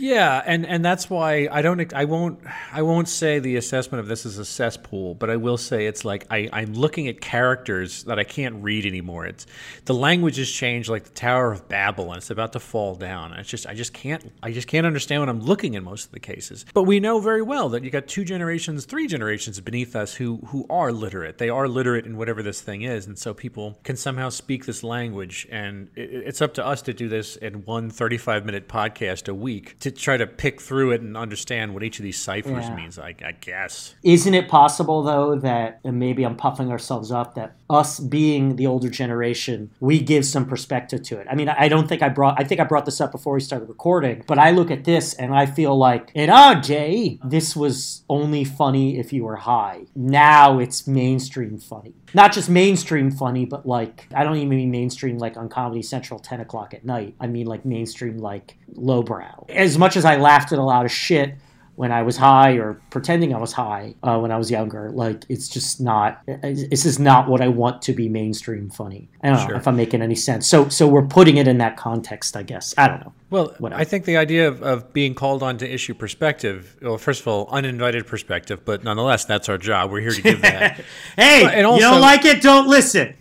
Yeah, 0.00 0.42
and 0.46 0.64
and 0.64 0.82
that's 0.82 1.10
why 1.10 1.46
I 1.52 1.60
don't 1.60 1.92
I 1.92 2.06
won't 2.06 2.40
I 2.72 2.80
won't 2.80 3.06
say 3.06 3.38
the 3.38 3.56
assessment 3.56 4.00
of 4.00 4.08
this 4.08 4.24
is 4.24 4.38
a 4.38 4.46
cesspool, 4.46 5.14
but 5.14 5.28
I 5.28 5.36
will 5.36 5.58
say 5.58 5.86
it's 5.86 6.06
like 6.06 6.26
I 6.30 6.48
I'm 6.54 6.72
looking 6.72 7.06
at 7.08 7.20
characters 7.20 8.04
that 8.04 8.18
I 8.18 8.24
can't 8.24 8.62
read 8.64 8.86
anymore. 8.86 9.26
It's 9.26 9.46
the 9.84 9.92
language 9.92 10.36
has 10.38 10.50
changed 10.50 10.88
like 10.88 11.04
the 11.04 11.10
Tower 11.10 11.52
of 11.52 11.68
Babel 11.68 12.12
and 12.12 12.16
it's 12.16 12.30
about 12.30 12.54
to 12.54 12.60
fall 12.60 12.94
down. 12.94 13.34
It's 13.34 13.50
just 13.50 13.66
I 13.66 13.74
just 13.74 13.92
can't 13.92 14.32
I 14.42 14.52
just 14.52 14.68
can't 14.68 14.86
understand 14.86 15.20
what 15.20 15.28
I'm 15.28 15.42
looking 15.42 15.74
in 15.74 15.84
most 15.84 16.06
of 16.06 16.12
the 16.12 16.20
cases. 16.20 16.64
But 16.72 16.84
we 16.84 16.98
know 16.98 17.20
very 17.20 17.42
well 17.42 17.68
that 17.68 17.84
you 17.84 17.90
got 17.90 18.08
two 18.08 18.24
generations, 18.24 18.86
three 18.86 19.06
generations 19.06 19.60
beneath 19.60 19.94
us 19.94 20.14
who 20.14 20.38
who 20.46 20.64
are 20.70 20.92
literate. 20.92 21.36
They 21.36 21.50
are 21.50 21.68
literate 21.68 22.06
in 22.06 22.16
whatever 22.16 22.42
this 22.42 22.62
thing 22.62 22.80
is, 22.80 23.06
and 23.06 23.18
so 23.18 23.34
people 23.34 23.78
can 23.84 23.98
somehow 23.98 24.30
speak 24.30 24.64
this 24.64 24.82
language 24.82 25.46
and 25.50 25.90
it, 25.94 26.10
it's 26.10 26.40
up 26.40 26.54
to 26.54 26.64
us 26.64 26.80
to 26.82 26.94
do 26.94 27.10
this 27.10 27.36
in 27.36 27.66
one 27.66 27.90
35 27.90 28.46
minute 28.46 28.66
podcast 28.66 29.28
a 29.28 29.34
week 29.34 29.78
to 29.80 29.89
try 29.90 30.16
to 30.16 30.26
pick 30.26 30.60
through 30.60 30.92
it 30.92 31.00
and 31.00 31.16
understand 31.16 31.74
what 31.74 31.82
each 31.82 31.98
of 31.98 32.02
these 32.02 32.18
ciphers 32.18 32.66
Yeah. 32.68 32.76
means 32.76 32.98
I, 32.98 33.14
I 33.24 33.32
guess 33.40 33.94
Isn't 34.02 34.34
it 34.34 34.48
possible 34.48 35.02
though 35.02 35.36
that 35.36 35.80
and 35.84 35.98
maybe 35.98 36.24
I'm 36.24 36.36
puffing 36.36 36.70
ourselves 36.70 37.10
up 37.12 37.34
that 37.34 37.56
us 37.68 38.00
being 38.00 38.56
the 38.56 38.66
older 38.66 38.90
generation, 38.90 39.70
we 39.80 40.00
give 40.00 40.24
some 40.26 40.44
perspective 40.46 41.02
to 41.04 41.18
it. 41.18 41.26
I 41.30 41.34
mean, 41.36 41.48
I 41.48 41.68
don't 41.68 41.88
think 41.88 42.02
I 42.02 42.08
brought 42.08 42.40
I 42.40 42.44
think 42.44 42.60
I 42.60 42.64
brought 42.64 42.84
this 42.84 43.00
up 43.00 43.12
before 43.12 43.34
we 43.34 43.40
started 43.40 43.68
recording, 43.68 44.24
but 44.26 44.38
I 44.38 44.50
look 44.50 44.70
at 44.70 44.84
this 44.84 45.14
and 45.14 45.34
I 45.34 45.46
feel 45.46 45.76
like 45.78 46.10
in 46.14 46.30
our 46.30 46.54
day, 46.60 47.18
this 47.24 47.54
was 47.54 48.02
only 48.08 48.44
funny 48.44 48.98
if 48.98 49.12
you 49.12 49.24
were 49.24 49.36
high. 49.36 49.82
Now 49.94 50.58
it's 50.58 50.86
mainstream 50.86 51.58
funny. 51.58 51.94
Not 52.14 52.32
just 52.32 52.48
mainstream 52.50 53.10
funny, 53.10 53.44
but 53.44 53.66
like 53.66 54.06
I 54.14 54.24
don't 54.24 54.36
even 54.36 54.48
mean 54.48 54.70
mainstream 54.70 55.18
like 55.18 55.36
on 55.36 55.48
Comedy 55.48 55.82
Central 55.82 56.18
ten 56.18 56.40
o'clock 56.40 56.74
at 56.74 56.84
night. 56.84 57.14
I 57.20 57.26
mean 57.26 57.46
like 57.46 57.64
mainstream 57.64 58.18
like 58.18 58.56
lowbrow. 58.74 59.46
As 59.48 59.78
much 59.78 59.96
as 59.96 60.04
I 60.04 60.16
laughed 60.16 60.52
at 60.52 60.58
a 60.58 60.62
lot 60.62 60.84
of 60.84 60.90
shit 60.90 61.34
when 61.80 61.92
I 61.92 62.02
was 62.02 62.18
high 62.18 62.58
or 62.58 62.78
pretending 62.90 63.34
I 63.34 63.38
was 63.38 63.54
high 63.54 63.94
uh, 64.02 64.18
when 64.18 64.30
I 64.30 64.36
was 64.36 64.50
younger. 64.50 64.90
Like 64.90 65.24
it's 65.30 65.48
just 65.48 65.80
not. 65.80 66.20
This 66.26 66.84
is 66.84 66.98
not 66.98 67.26
what 67.26 67.40
I 67.40 67.48
want 67.48 67.80
to 67.82 67.94
be 67.94 68.06
mainstream 68.06 68.68
funny. 68.68 69.08
I 69.22 69.30
don't 69.30 69.48
know 69.48 69.56
if 69.56 69.66
I'm 69.66 69.76
making 69.76 70.02
any 70.02 70.14
sense. 70.14 70.46
So 70.46 70.68
so 70.68 70.86
we're 70.86 71.06
putting 71.06 71.38
it 71.38 71.48
in 71.48 71.56
that 71.56 71.78
context, 71.78 72.36
I 72.36 72.42
guess. 72.42 72.74
I 72.76 72.86
don't 72.86 73.00
know. 73.00 73.14
Well, 73.30 73.54
Whatever. 73.56 73.80
I 73.80 73.84
think 73.84 74.04
the 74.04 74.18
idea 74.18 74.46
of, 74.46 74.62
of 74.62 74.92
being 74.92 75.14
called 75.14 75.42
on 75.42 75.56
to 75.56 75.66
issue 75.66 75.94
perspective, 75.94 76.76
well, 76.82 76.98
first 76.98 77.22
of 77.22 77.28
all, 77.28 77.48
uninvited 77.50 78.06
perspective, 78.06 78.62
but 78.66 78.84
nonetheless, 78.84 79.24
that's 79.24 79.48
our 79.48 79.56
job. 79.56 79.90
We're 79.90 80.00
here 80.02 80.10
to 80.10 80.20
give 80.22 80.42
that. 80.42 80.84
Hey, 81.16 81.44
But- 81.44 81.54
and 81.54 81.66
you 81.76 81.80
don't 81.80 82.02
like 82.02 82.26
it? 82.26 82.42
Don't 82.42 82.68
listen. 82.68 83.14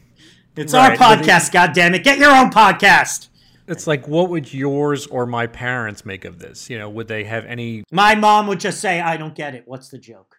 It's 0.57 0.73
our 0.73 0.89
Right, 0.89 0.99
but 0.99 1.19
podcast. 1.19 1.53
God 1.53 1.71
damn 1.71 1.95
it! 1.95 2.03
Get 2.03 2.17
your 2.19 2.31
own 2.35 2.49
podcast. 2.51 3.29
It's 3.69 3.85
like, 3.87 4.07
what 4.07 4.29
would 4.29 4.53
yours 4.53 5.07
or 5.07 5.25
my 5.25 5.47
parents 5.47 6.05
make 6.05 6.25
of 6.25 6.39
this? 6.39 6.69
You 6.69 6.77
know, 6.77 6.89
would 6.89 7.07
they 7.07 7.23
have 7.25 7.45
any 7.45 7.83
My 7.91 8.15
mom 8.15 8.47
would 8.47 8.59
just 8.59 8.81
say, 8.81 8.99
"I 8.99 9.15
don't 9.15 9.35
get 9.35 9.55
it. 9.55 9.63
What's 9.65 9.89
the 9.89 9.99
joke?" 9.99 10.38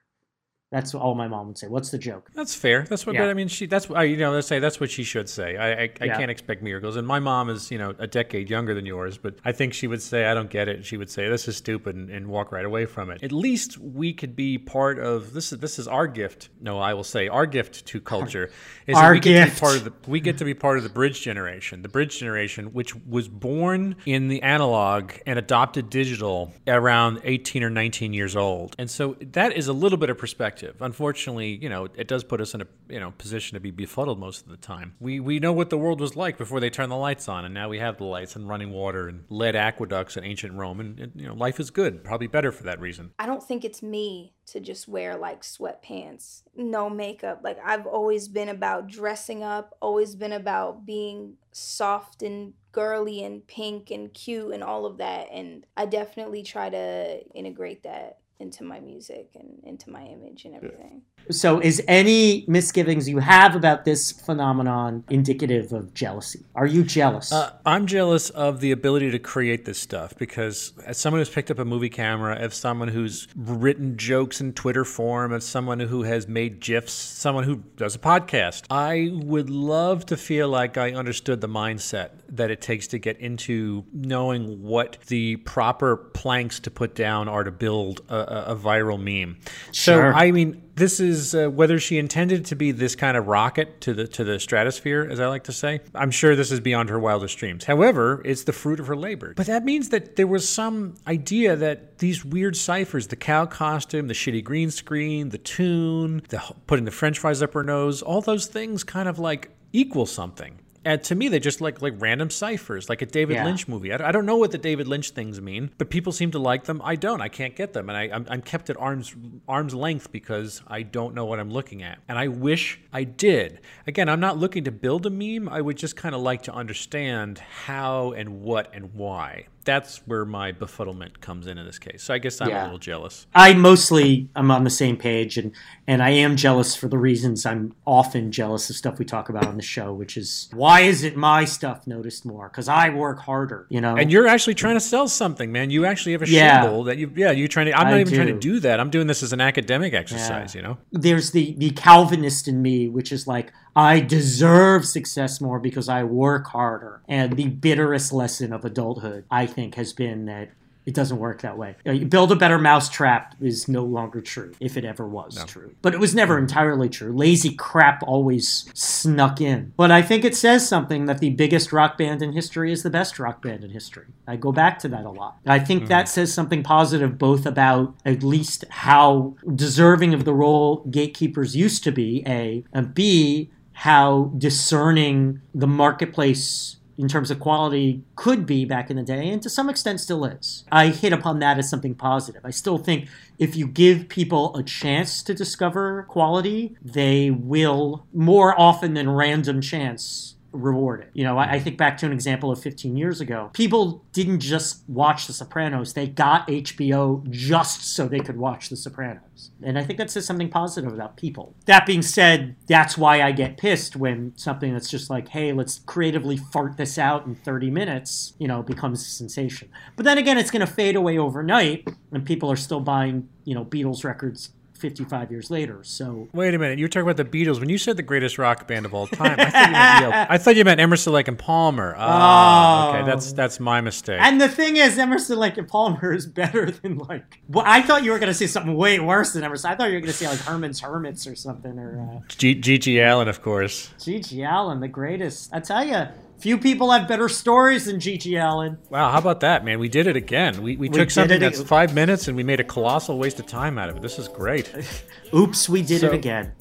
That's 0.71 0.95
all 0.95 1.17
my 1.17 1.27
mom 1.27 1.49
would 1.49 1.59
say. 1.59 1.67
What's 1.67 1.91
the 1.91 1.99
joke? 1.99 2.31
That's 2.33 2.55
fair. 2.55 2.87
That's 2.89 3.05
what. 3.05 3.15
Yeah. 3.17 3.23
But 3.23 3.31
I 3.31 3.35
mean, 3.35 3.49
she. 3.49 3.67
That's 3.67 3.89
what 3.89 4.03
you 4.03 4.17
know. 4.17 4.31
Let's 4.31 4.47
say 4.47 4.61
that's 4.61 4.79
what 4.79 4.89
she 4.89 5.03
should 5.03 5.29
say. 5.29 5.57
I. 5.57 5.71
I, 5.71 5.91
I 6.01 6.05
Yeah. 6.05 6.17
can't 6.17 6.31
expect 6.31 6.63
miracles. 6.63 6.95
And 6.95 7.07
my 7.09 7.19
mom 7.19 7.51
is, 7.51 7.73
you 7.73 7.79
know, 7.79 7.93
a 7.99 8.07
decade 8.07 8.49
younger 8.49 8.73
than 8.73 8.87
yours. 8.87 9.19
But 9.19 9.35
I 9.45 9.51
think 9.51 9.75
she 9.75 9.89
would 9.89 10.01
say, 10.01 10.27
"I 10.27 10.35
don't 10.35 10.49
get 10.49 10.69
it." 10.69 10.85
She 10.85 10.97
would 10.97 11.11
say, 11.11 11.29
"This 11.29 11.49
is 11.49 11.57
stupid," 11.57 11.97
and, 11.97 12.09
and 12.09 12.29
walk 12.29 12.53
right 12.53 12.65
away 12.65 12.87
from 12.87 13.11
it. 13.11 13.21
At 13.25 13.33
least 13.33 13.79
we 13.79 14.13
could 14.13 14.37
be 14.37 14.59
part 14.59 15.01
of 15.01 15.33
this. 15.33 15.53
Is 15.53 15.59
this 15.59 15.81
is 15.81 15.89
our 15.89 16.07
gift? 16.07 16.51
No, 16.61 16.79
I 16.79 16.95
will 16.95 17.03
say 17.05 17.27
our 17.27 17.47
gift 17.47 17.87
to 17.87 18.01
culture 18.01 18.45
is 18.87 18.95
that 18.95 19.05
Our 19.05 19.13
we 19.15 19.21
get 19.21 19.47
to 19.49 19.55
be 19.55 19.59
part 19.61 19.77
of 19.77 19.85
the. 19.85 19.93
We 20.07 20.21
get 20.21 20.39
to 20.39 20.45
be 20.45 20.55
part 20.55 20.77
of 20.79 20.85
the 20.85 20.91
bridge 20.91 21.21
generation. 21.21 21.83
The 21.83 21.89
bridge 21.89 22.17
generation, 22.21 22.67
which 22.73 22.95
was 22.95 23.27
born 23.27 23.97
in 24.07 24.29
the 24.29 24.41
analog 24.43 25.15
and 25.27 25.37
adopted 25.37 25.91
digital 25.91 26.53
around 26.69 27.23
18 27.25 27.65
or 27.65 27.71
19 27.71 28.13
years 28.13 28.37
old. 28.37 28.77
And 28.79 28.89
so 28.89 29.17
that 29.33 29.57
is 29.57 29.67
a 29.67 29.73
little 29.73 29.99
bit 29.99 30.11
of 30.11 30.17
perspective. 30.19 30.60
Unfortunately, 30.81 31.59
you 31.61 31.69
know, 31.69 31.89
it 31.95 32.09
does 32.09 32.25
put 32.25 32.41
us 32.41 32.55
in 32.55 32.63
a 32.63 32.67
you 32.89 33.01
know 33.01 33.13
position 33.13 33.55
to 33.55 33.61
be 33.61 33.71
befuddled 33.71 34.19
most 34.19 34.45
of 34.45 34.51
the 34.51 34.57
time. 34.57 34.95
We 35.01 35.21
we 35.21 35.39
know 35.39 35.53
what 35.53 35.71
the 35.71 35.79
world 35.79 36.01
was 36.01 36.17
like 36.17 36.39
before 36.39 36.61
they 36.61 36.71
turned 36.71 36.93
the 36.93 36.97
lights 36.97 37.29
on, 37.29 37.45
and 37.45 37.55
now 37.55 37.69
we 37.69 37.79
have 37.79 37.99
the 37.99 38.05
lights 38.05 38.37
and 38.37 38.49
running 38.49 38.71
water 38.71 39.09
and 39.09 39.25
lead 39.29 39.57
aqueducts 39.57 40.17
in 40.17 40.25
ancient 40.25 40.55
Rome, 40.55 40.81
and, 40.81 40.99
and 40.99 41.13
you 41.15 41.27
know, 41.27 41.35
life 41.35 41.61
is 41.61 41.71
good. 41.71 42.05
Probably 42.05 42.27
better 42.27 42.53
for 42.53 42.65
that 42.65 42.81
reason. 42.81 43.13
I 43.19 43.27
don't 43.27 43.43
think 43.43 43.65
it's 43.65 43.83
me 43.83 44.35
to 44.47 44.61
just 44.61 44.89
wear 44.89 45.17
like 45.17 45.43
sweatpants, 45.43 46.43
no 46.57 46.91
makeup. 46.91 47.41
Like 47.43 47.59
I've 47.65 47.87
always 47.87 48.29
been 48.29 48.49
about 48.49 48.89
dressing 48.89 49.43
up, 49.43 49.77
always 49.81 50.15
been 50.15 50.33
about 50.33 50.85
being 50.85 51.35
soft 51.53 52.23
and 52.23 52.55
girly 52.73 53.25
and 53.25 53.47
pink 53.47 53.91
and 53.91 54.13
cute 54.13 54.53
and 54.53 54.63
all 54.63 54.87
of 54.87 54.99
that. 54.99 55.29
And 55.33 55.67
I 55.77 55.87
definitely 55.87 56.43
try 56.43 56.71
to 56.71 57.23
integrate 57.35 57.83
that 57.85 58.19
into 58.41 58.65
my 58.65 58.81
music 58.81 59.31
and 59.35 59.61
into 59.65 59.91
my 59.91 60.03
image 60.03 60.45
and 60.45 60.55
everything. 60.55 61.03
So, 61.31 61.61
is 61.61 61.83
any 61.87 62.45
misgivings 62.49 63.09
you 63.09 63.19
have 63.19 63.55
about 63.55 63.85
this 63.85 64.11
phenomenon 64.11 65.05
indicative 65.11 65.73
of 65.73 65.95
jealousy? 65.95 66.45
Are 66.55 66.67
you 66.67 66.83
jealous? 66.83 67.31
Uh, 67.33 67.53
I'm 67.65 67.87
jealous 67.87 68.31
of 68.31 68.61
the 68.61 68.73
ability 68.73 69.11
to 69.13 69.19
create 69.19 69.65
this 69.65 69.79
stuff 69.79 70.17
because, 70.19 70.73
as 70.87 70.99
someone 70.99 71.21
who's 71.21 71.31
picked 71.31 71.51
up 71.51 71.59
a 71.59 71.65
movie 71.65 71.91
camera, 71.91 72.37
as 72.37 72.55
someone 72.55 72.89
who's 72.89 73.29
written 73.37 73.97
jokes 73.97 74.41
in 74.41 74.55
Twitter 74.55 74.85
form, 74.85 75.33
as 75.33 75.45
someone 75.45 75.79
who 75.81 76.03
has 76.03 76.27
made 76.27 76.61
GIFs, 76.61 76.93
someone 76.93 77.45
who 77.45 77.57
does 77.77 77.95
a 77.95 77.99
podcast, 77.99 78.65
I 78.71 79.11
would 79.13 79.51
love 79.51 80.07
to 80.07 80.17
feel 80.17 80.49
like 80.49 80.77
I 80.77 80.93
understood 80.93 81.41
the 81.41 81.49
mindset 81.49 82.11
that 82.31 82.51
it 82.51 82.61
takes 82.61 82.87
to 82.89 82.99
get 82.99 83.19
into 83.19 83.85
knowing 83.93 84.63
what 84.63 84.99
the 85.09 85.37
proper 85.37 85.97
planks 85.97 86.61
to 86.61 86.71
put 86.71 86.95
down 86.95 87.29
are 87.29 87.45
to 87.45 87.51
build 87.51 88.01
a, 88.09 88.30
a, 88.31 88.53
a 88.53 88.57
viral 88.57 88.99
meme. 88.99 89.39
Sure. 89.73 90.13
So, 90.13 90.19
I 90.19 90.31
mean, 90.31 90.63
this 90.77 91.01
is 91.01 91.35
uh, 91.35 91.49
whether 91.49 91.79
she 91.79 91.99
intended 91.99 92.47
to 92.47 92.57
be 92.57 92.73
this 92.73 92.95
kind 92.95 93.17
of 93.17 93.27
rocket 93.27 93.81
to 93.83 93.93
the 93.93 94.07
to 94.09 94.25
the 94.25 94.41
stratosphere, 94.41 95.07
as 95.11 95.21
I 95.21 95.27
like 95.27 95.45
to 95.45 95.53
say. 95.53 95.81
I'm 95.95 96.11
sure 96.11 96.35
this 96.35 96.51
is 96.51 96.61
beyond 96.61 96.89
her 96.89 96.99
wildest 96.99 97.37
dreams. 97.37 97.65
However, 97.65 98.23
it's 98.25 98.45
the 98.45 98.53
fruit 98.53 98.81
of 98.81 98.87
her 98.87 98.97
labor. 98.97 99.35
But 99.37 99.47
that 99.47 99.65
means 99.65 99.91
that 99.91 100.17
there 100.17 100.27
was 100.27 100.49
some 100.49 100.95
idea 101.07 101.57
that 101.57 101.99
these 101.99 102.25
weird 102.25 102.57
ciphers, 102.57 103.09
the 103.09 103.17
cow 103.17 103.47
costume, 103.47 104.09
the 104.09 104.15
shitty 104.15 104.43
green 104.43 104.71
screen, 104.71 105.29
the 105.29 105.39
tune, 105.39 106.23
the 106.29 106.43
putting 106.67 106.87
the 106.87 106.91
French 106.91 107.19
fries 107.19 107.43
up 107.43 107.53
her 107.55 107.63
nose, 107.63 108.01
all 108.01 108.21
those 108.23 108.47
things 108.47 108.85
kind 108.85 109.09
of 109.09 109.19
like 109.19 109.51
equal 109.73 110.07
something. 110.07 110.59
And 110.85 111.03
to 111.05 111.15
me, 111.15 111.29
they 111.29 111.41
just 111.41 111.61
like 111.61 111.83
like 111.83 111.95
random 111.99 112.31
ciphers, 112.31 112.89
like 112.89 113.03
a 113.03 113.07
David 113.07 113.35
Yeah. 113.35 113.45
Lynch 113.45 113.69
movie. 113.69 113.93
I, 113.93 114.09
I 114.09 114.13
don't 114.13 114.25
know 114.25 114.37
what 114.37 114.51
the 114.51 114.59
David 114.59 114.89
Lynch 114.89 115.11
things 115.11 115.41
mean, 115.41 115.71
but 115.77 115.91
people 115.91 116.11
seem 116.13 116.31
to 116.31 116.39
like 116.39 116.65
them. 116.65 116.81
I 116.83 116.97
don't. 116.97 117.21
I 117.21 117.29
can't 117.29 117.55
get 117.55 117.75
them, 117.75 117.91
and 117.91 117.99
I, 117.99 118.05
I'm, 118.15 118.27
I'm 118.31 118.41
kept 118.43 118.71
at 118.71 118.77
arm's 118.79 119.15
arm's 119.47 119.75
length 119.75 120.11
because 120.11 120.63
I 120.67 120.83
don't 120.83 121.15
know 121.15 121.27
what 121.27 121.39
I'm 121.39 121.51
looking 121.51 121.83
at, 121.83 121.99
and 122.09 122.19
I 122.19 122.29
wish 122.29 122.81
I 122.93 123.05
did. 123.05 123.61
Again, 123.87 124.09
I'm 124.09 124.21
not 124.21 124.39
looking 124.39 124.65
to 124.65 124.73
build 124.73 125.05
a 125.05 125.11
meme. 125.11 125.49
I 125.49 125.61
would 125.61 125.77
just 125.77 125.97
kind 125.97 126.15
of 126.15 126.23
like 126.23 126.43
to 126.45 126.53
understand 126.55 127.39
how 127.39 128.13
and 128.13 128.41
what 128.41 128.71
and 128.75 128.95
why. 128.95 129.47
That's 129.65 129.99
where 130.07 130.25
my 130.25 130.53
befuddlement 130.53 131.21
comes 131.21 131.47
in 131.47 131.59
in 131.59 131.67
this 131.67 131.79
case. 131.79 132.03
So 132.03 132.15
I 132.15 132.19
guess 132.19 132.41
I'm 132.41 132.49
Yeah. 132.49 132.63
a 132.63 132.65
little 132.65 132.79
jealous. 132.79 133.27
I 133.35 133.53
mostly 133.53 134.29
I'm 134.35 134.51
on 134.51 134.65
the 134.65 134.71
same 134.71 134.97
page, 134.97 135.37
and 135.37 135.53
and 135.87 136.03
I 136.03 136.11
am 136.11 136.37
jealous 136.37 136.75
for 136.75 136.89
the 136.89 136.97
reasons 136.99 137.45
I'm 137.45 137.75
often 137.87 138.33
jealous 138.33 138.71
of 138.71 138.77
stuff 138.77 138.99
we 138.99 139.05
talk 139.05 139.29
about 139.29 139.45
on 139.45 139.57
the 139.57 139.63
show, 139.63 139.93
which 139.93 140.17
is 140.17 140.49
why 140.53 140.81
isn't 140.83 141.15
my 141.17 141.45
stuff 141.45 141.87
noticed 141.87 142.25
more? 142.25 142.49
Because 142.49 142.69
I 142.69 142.89
work 142.91 143.19
harder, 143.21 143.67
you 143.69 143.81
know. 143.81 143.97
And 143.97 144.11
you're 144.11 144.27
actually 144.27 144.55
trying 144.55 144.77
to 144.77 144.81
sell 144.81 145.09
something, 145.09 145.53
man. 145.53 145.71
You 145.71 145.85
actually 145.85 146.13
have 146.13 146.23
a 146.23 146.29
Yeah. 146.29 146.63
shingle 146.63 146.85
that 146.85 146.97
you, 146.97 147.13
yeah, 147.15 147.31
you're 147.31 147.49
trying 147.49 147.67
to. 147.67 147.79
I'm 147.79 147.89
I 147.89 147.91
not 147.91 148.01
even 148.01 148.15
trying 148.15 148.27
to 148.29 148.33
do. 148.35 148.55
do 148.55 148.61
that. 148.61 148.81
I'm 148.81 148.91
doing 148.91 149.07
this 149.09 149.23
as 149.23 149.33
an 149.33 149.41
academic 149.41 149.93
exercise, 149.95 150.55
you 150.55 150.63
know. 150.63 150.79
there's 150.93 151.33
the 151.33 151.55
the 151.59 151.71
Calvinist 151.71 152.49
in 152.49 152.63
me, 152.63 152.89
which 152.89 153.13
is 153.13 153.27
like 153.27 153.53
I 153.75 154.01
deserve 154.01 154.87
success 154.87 155.41
more 155.41 155.59
because 155.59 155.89
I 155.89 156.05
work 156.05 156.49
harder. 156.49 157.01
And 157.09 157.37
the 157.37 157.49
bitterest 157.49 158.13
lesson 158.13 158.53
of 158.53 158.65
adulthood, 158.65 159.25
I 159.31 159.47
think, 159.47 159.75
has 159.77 159.93
been 159.93 160.27
that 160.27 160.51
it 160.87 160.95
doesn't 160.95 161.19
work 161.19 161.43
that 161.43 161.59
way. 161.59 161.77
Uh, 161.87 161.93
you 161.93 162.07
build 162.07 162.33
a 162.33 162.37
better 162.37 162.59
mousetrap 162.59 163.35
is 163.41 163.69
no 163.69 163.85
longer 163.85 164.21
true, 164.21 164.53
if 164.61 164.77
it 164.77 164.85
ever 164.85 165.07
was 165.07 165.45
true. 165.45 165.75
But 165.83 165.95
it 165.95 166.01
was 166.01 166.15
never 166.15 166.39
entirely 166.39 166.89
true. 166.89 167.13
Lazy 167.13 167.55
crap 167.55 168.03
always 168.03 168.69
snuck 168.75 169.41
in. 169.41 169.73
But 169.77 169.91
I 169.91 170.03
think 170.03 170.25
it 170.25 170.35
says 170.35 170.67
something 170.67 171.05
that 171.05 171.19
the 171.19 171.31
biggest 171.31 171.73
rock 171.73 171.99
band 171.99 172.23
in 172.23 172.33
history 172.33 172.73
is 172.73 172.83
the 172.83 172.91
best 172.91 173.19
rock 173.19 173.43
band 173.43 173.63
in 173.63 173.71
history. 173.71 174.07
I 174.27 174.37
go 174.37 174.53
back 174.53 174.79
to 174.81 174.89
that 174.89 175.05
a 175.05 175.11
lot. 175.11 175.37
I 175.47 175.59
think 175.59 175.89
that 175.89 176.09
says 176.09 176.33
something 176.33 176.63
positive 176.63 177.19
both 177.19 177.47
about 177.47 177.95
at 178.05 178.23
least 178.23 178.65
how 178.71 179.37
deserving 179.55 180.15
of 180.15 180.25
the 180.25 180.35
role 180.35 180.85
gatekeepers 180.91 181.55
used 181.55 181.85
to 181.85 181.93
be, 181.93 182.25
A, 182.27 182.65
and 182.73 182.95
B, 182.95 183.51
how 183.81 184.31
discerning 184.37 185.41
the 185.55 185.67
marketplace 185.67 186.77
in 186.99 187.09
terms 187.09 187.31
of 187.31 187.41
quality 187.41 188.03
could 188.15 188.45
be 188.45 188.67
back 188.67 188.91
in 188.91 188.97
the 188.99 189.03
day 189.03 189.31
and 189.31 189.41
to 189.41 189.49
some 189.49 189.71
extent 189.71 189.99
still 189.99 190.23
is. 190.27 190.67
I 190.71 190.89
hit 190.89 191.15
upon 191.15 191.39
that 191.39 191.59
as 191.59 191.71
something 191.71 191.95
positive. 191.95 192.43
I 192.45 192.51
still 192.51 192.77
think 192.77 193.09
if 193.39 193.57
you 193.57 193.67
give 193.67 194.11
people 194.11 194.55
a 194.55 194.63
chance 194.63 195.23
to 195.23 195.33
discover 195.33 196.03
quality, 196.11 196.77
they 196.83 197.31
will 197.31 198.05
more 198.13 198.59
often 198.61 198.93
than 198.93 199.09
random 199.09 199.63
chance 199.63 200.37
reward 200.53 201.01
it. 201.01 201.11
You 201.13 201.25
know, 201.25 201.39
I, 201.39 201.53
I 201.53 201.59
think 201.61 201.77
back 201.77 201.97
to 201.99 202.07
an 202.07 202.13
example 202.13 202.51
of 202.51 202.61
15 202.61 202.97
years 202.97 203.21
ago. 203.21 203.51
People 203.53 204.05
didn't 204.13 204.41
just 204.41 204.83
watch 204.89 205.27
The 205.27 205.33
Sopranos, 205.33 205.93
they 205.93 206.07
got 206.07 206.47
HBO 206.49 207.29
just 207.31 207.95
so 207.95 208.09
they 208.09 208.21
could 208.21 208.37
watch 208.37 208.69
The 208.69 208.77
Sopranos. 208.77 209.51
And 209.63 209.79
I 209.79 209.85
think 209.85 209.99
that 209.99 210.11
says 210.11 210.27
something 210.27 210.51
positive 210.51 210.93
about 210.93 211.17
people. 211.17 211.55
That 211.67 211.87
being 211.87 212.03
said, 212.03 212.57
that's 212.67 212.99
why 212.99 213.23
I 213.23 213.33
get 213.33 213.57
pissed 213.57 213.97
when 213.97 214.33
something 214.37 214.73
that's 214.73 214.91
just 214.91 215.11
like, 215.11 215.29
hey, 215.29 215.53
let's 215.53 215.81
creatively 215.81 216.37
fart 216.37 216.77
this 216.77 216.99
out 216.99 217.27
in 217.27 217.35
30 217.35 217.71
minutes, 217.71 218.35
you 218.39 218.49
know, 218.49 218.63
becomes 218.63 219.03
a 219.03 219.11
sensation. 219.11 219.69
But 219.97 220.05
then 220.05 220.19
again, 220.19 220.39
it's 220.39 220.51
going 220.51 220.67
to 220.67 220.73
fade 220.73 220.97
away 220.97 221.19
overnight 221.19 221.89
and 222.13 222.25
people 222.25 222.51
are 222.51 222.57
still 222.57 222.81
buying, 222.81 223.29
you 223.45 223.55
know, 223.55 223.65
Beatles 223.65 224.05
records 224.05 224.51
55 224.81 225.31
years 225.31 225.51
later. 225.51 225.85
So 225.85 226.29
Wait 226.33 226.55
a 226.55 226.59
minute. 226.59 226.79
You 226.79 226.85
were 226.85 226.89
talking 226.89 227.09
about 227.09 227.17
the 227.17 227.25
Beatles 227.25 227.61
when 227.61 227.69
you 227.69 227.79
said 227.79 227.97
the 227.97 228.03
greatest 228.03 228.39
rock 228.39 228.67
band 228.67 228.87
of 228.87 228.95
all 228.95 229.07
time. 229.07 229.37
I 229.39 229.45
thought 229.51 229.55
you 229.67 229.73
meant, 229.73 230.01
you 230.03 230.11
know, 230.11 230.27
I 230.31 230.39
thought 230.39 230.57
you 230.57 230.65
meant 230.65 230.81
Emerson, 230.81 231.13
Lake 231.13 231.29
and 231.29 231.39
Palmer. 231.39 231.95
Ah, 231.99 232.89
Oh. 232.91 232.97
okay. 232.99 233.07
That's 233.07 233.33
that's 233.33 233.61
my 233.61 233.81
mistake. 233.81 234.19
And 234.21 234.41
the 234.41 234.49
thing 234.49 234.77
is, 234.77 234.99
Emerson, 234.99 235.39
Lake 235.39 235.57
and 235.59 235.69
Palmer 235.69 236.13
is 236.13 236.27
better 236.27 236.71
than 236.71 236.99
like. 236.99 237.41
Well, 237.49 237.65
I 237.67 237.83
thought 237.83 238.05
you 238.05 238.11
were 238.13 238.19
going 238.19 238.29
to 238.33 238.35
say 238.35 238.47
something 238.47 238.75
way 238.75 238.99
worse 239.01 239.33
than 239.33 239.45
Emerson. 239.45 239.71
I 239.71 239.75
thought 239.77 239.89
you 239.89 239.95
were 239.95 240.01
going 240.01 240.13
to 240.13 240.17
say 240.19 240.27
like 240.29 240.39
Herman's 240.41 240.81
Hermits 240.81 241.27
or 241.27 241.35
something, 241.35 241.79
or 241.79 242.01
uh, 242.01 242.21
G- 242.29 242.55
G.G. 242.55 243.01
Allen, 243.01 243.29
of 243.29 243.43
course. 243.43 243.91
G.G. 244.03 244.43
Allen, 244.43 244.81
the 244.81 244.89
greatest. 244.89 245.51
I 245.53 245.61
tell 245.61 245.85
you, 245.85 246.05
few 246.41 246.59
people 246.59 246.91
have 246.91 247.07
better 247.07 247.29
stories 247.29 247.85
than 247.85 248.01
G.G. 248.01 248.37
Allen. 248.37 248.79
Wow, 248.89 249.11
how 249.11 249.19
about 249.19 249.41
that, 249.41 249.65
man? 249.65 249.79
We 249.79 249.89
did 249.89 250.07
it 250.07 250.17
again. 250.17 250.63
We, 250.63 250.77
we, 250.77 250.89
took 250.89 251.11
something 251.11 251.39
that's 251.41 251.63
five 251.63 251.95
minutes 251.95 252.29
and 252.29 252.37
we 252.37 252.43
made 252.43 252.61
a 252.61 252.65
colossal 252.65 253.19
waste 253.19 253.39
of 253.39 253.47
time 253.47 253.79
out 253.79 253.89
of 253.89 253.97
it. 253.97 254.03
This 254.03 254.19
is 254.19 254.29
great. 254.29 254.73
Oops, 255.35 255.69
we 255.69 255.83
did 255.83 256.01
So- 256.01 256.09
it 256.09 256.15
again. 256.15 256.53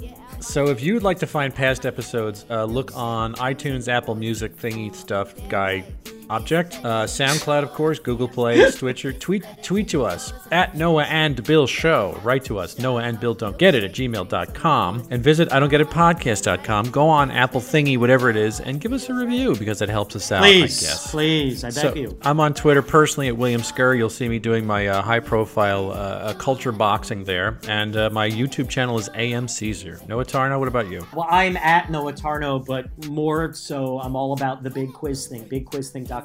So 0.41 0.67
if 0.67 0.81
you'd 0.81 1.03
like 1.03 1.19
to 1.19 1.27
find 1.27 1.53
past 1.53 1.85
episodes, 1.85 2.45
uh, 2.49 2.63
look 2.63 2.95
on 2.95 3.33
iTunes, 3.35 3.89
Apple 3.89 4.15
Music, 4.15 4.55
thingy 4.55 4.95
stuff, 4.95 5.33
guy 5.49 5.83
object, 6.29 6.75
uh, 6.83 7.05
SoundCloud, 7.05 7.63
of 7.63 7.73
course, 7.73 7.99
Google 7.99 8.27
Play, 8.27 8.69
Twitcher. 8.77 9.11
Tweet 9.13 9.43
tweet 9.63 9.87
to 9.89 10.05
us 10.05 10.33
at 10.51 10.75
Noah 10.75 11.03
and 11.05 11.43
Bill 11.43 11.67
Show. 11.67 12.19
Write 12.23 12.45
to 12.45 12.57
us, 12.59 12.77
Noah 12.79 13.03
and 13.03 13.19
Bill 13.19 13.33
Don't 13.33 13.57
Get 13.57 13.75
It 13.75 13.83
at 13.83 13.91
gmail.com. 13.93 15.07
And 15.09 15.23
visit 15.23 15.51
I 15.51 15.59
Don't 15.59 15.69
Get 15.69 15.81
It 15.81 15.89
Podcast.com. 15.89 16.91
Go 16.91 17.07
on 17.09 17.31
Apple 17.31 17.61
thingy, 17.61 17.97
whatever 17.97 18.29
it 18.29 18.35
is, 18.37 18.59
and 18.59 18.79
give 18.79 18.93
us 18.93 19.09
a 19.09 19.13
review 19.13 19.55
because 19.55 19.81
it 19.81 19.89
helps 19.89 20.15
us 20.15 20.31
out, 20.31 20.43
I 20.43 20.51
Please, 20.51 20.81
guess. 20.81 21.11
please, 21.11 21.63
I 21.63 21.67
beg 21.69 21.73
So, 21.73 21.95
you. 21.95 22.17
I'm 22.23 22.39
on 22.39 22.53
Twitter 22.53 22.81
personally 22.81 23.27
at 23.27 23.37
William 23.37 23.61
Scurry. 23.63 23.97
You'll 23.97 24.09
see 24.09 24.29
me 24.29 24.39
doing 24.39 24.65
my 24.65 24.87
uh, 24.87 25.01
high 25.01 25.19
profile 25.19 25.91
uh, 25.91 25.93
uh, 25.93 26.33
culture 26.35 26.71
boxing 26.71 27.23
there. 27.23 27.57
And 27.67 27.95
uh, 27.95 28.09
my 28.09 28.29
YouTube 28.29 28.69
channel 28.69 28.97
is 28.99 29.09
AM 29.15 29.47
Caesar. 29.47 29.99
Noah 30.07 30.25
Tarnow, 30.25 30.59
what 30.59 30.67
about 30.67 30.89
you? 30.89 31.05
Well, 31.13 31.27
I'm 31.29 31.57
at 31.57 31.89
Noah 31.89 32.13
Tarnow, 32.13 32.65
but 32.65 32.85
more 33.07 33.53
so, 33.53 33.99
I'm 33.99 34.15
all 34.15 34.33
about 34.33 34.63
the 34.63 34.69
big 34.69 34.93
quiz 34.93 35.27
thing, 35.27 35.43
bigquizthing.com. 35.45 36.18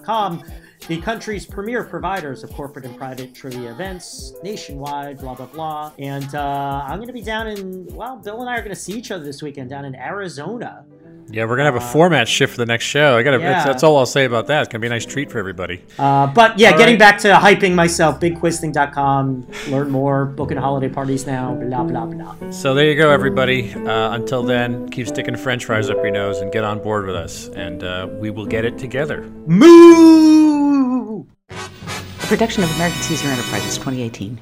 The 0.86 1.00
country's 1.00 1.46
premier 1.46 1.82
providers 1.82 2.44
of 2.44 2.52
corporate 2.52 2.84
and 2.84 2.96
private 2.96 3.34
trivia 3.34 3.70
events 3.70 4.34
nationwide, 4.42 5.18
blah, 5.18 5.34
blah, 5.34 5.46
blah. 5.46 5.92
And 5.98 6.34
uh, 6.34 6.84
I'm 6.86 6.96
going 6.96 7.06
to 7.06 7.14
be 7.14 7.22
down 7.22 7.46
in, 7.48 7.86
well, 7.94 8.16
Bill 8.16 8.40
and 8.42 8.50
I 8.50 8.56
are 8.56 8.60
going 8.60 8.68
to 8.74 8.76
see 8.76 8.92
each 8.92 9.10
other 9.10 9.24
this 9.24 9.42
weekend 9.42 9.70
down 9.70 9.86
in 9.86 9.94
Arizona. 9.94 10.84
Yeah, 11.34 11.46
we're 11.46 11.56
gonna 11.56 11.72
have 11.72 11.82
a 11.82 11.92
format 11.92 12.28
shift 12.28 12.52
for 12.52 12.58
the 12.58 12.66
next 12.66 12.84
show. 12.84 13.16
I 13.16 13.24
gotta. 13.24 13.38
yeah. 13.40 13.54
That's, 13.54 13.64
that's 13.64 13.82
all 13.82 13.96
I'll 13.96 14.06
say 14.06 14.24
about 14.24 14.46
that. 14.46 14.60
It's 14.60 14.68
gonna 14.68 14.80
be 14.80 14.86
a 14.86 14.90
nice 14.90 15.04
treat 15.04 15.32
for 15.32 15.40
everybody. 15.40 15.82
Uh, 15.98 16.28
but 16.28 16.60
yeah, 16.60 16.70
All 16.70 16.78
getting 16.78 16.92
right. 16.94 16.98
back 17.00 17.18
to 17.22 17.32
hyping 17.32 17.74
myself, 17.74 18.20
bigquizthing.com, 18.20 19.44
learn 19.68 19.90
more, 19.90 20.26
booking 20.26 20.58
holiday 20.58 20.88
parties 20.88 21.26
now, 21.26 21.56
blah, 21.56 21.82
blah, 21.82 22.06
blah. 22.06 22.50
So 22.52 22.72
there 22.72 22.84
you 22.86 22.94
go, 22.94 23.10
everybody. 23.10 23.74
Uh, 23.74 24.14
until 24.14 24.44
then, 24.44 24.88
keep 24.90 25.08
sticking 25.08 25.36
French 25.36 25.64
fries 25.64 25.90
up 25.90 25.96
your 25.96 26.12
nose 26.12 26.38
and 26.38 26.52
get 26.52 26.62
on 26.62 26.80
board 26.80 27.04
with 27.04 27.16
us, 27.16 27.48
and 27.48 27.82
uh, 27.82 28.06
we 28.20 28.30
will 28.30 28.46
get 28.46 28.64
it 28.64 28.78
together. 28.78 29.22
Moo! 29.48 31.24
A 31.50 32.26
production 32.26 32.62
of 32.62 32.72
American 32.76 33.02
Caesar 33.02 33.26
Enterprises 33.26 33.74
2018. 33.74 34.40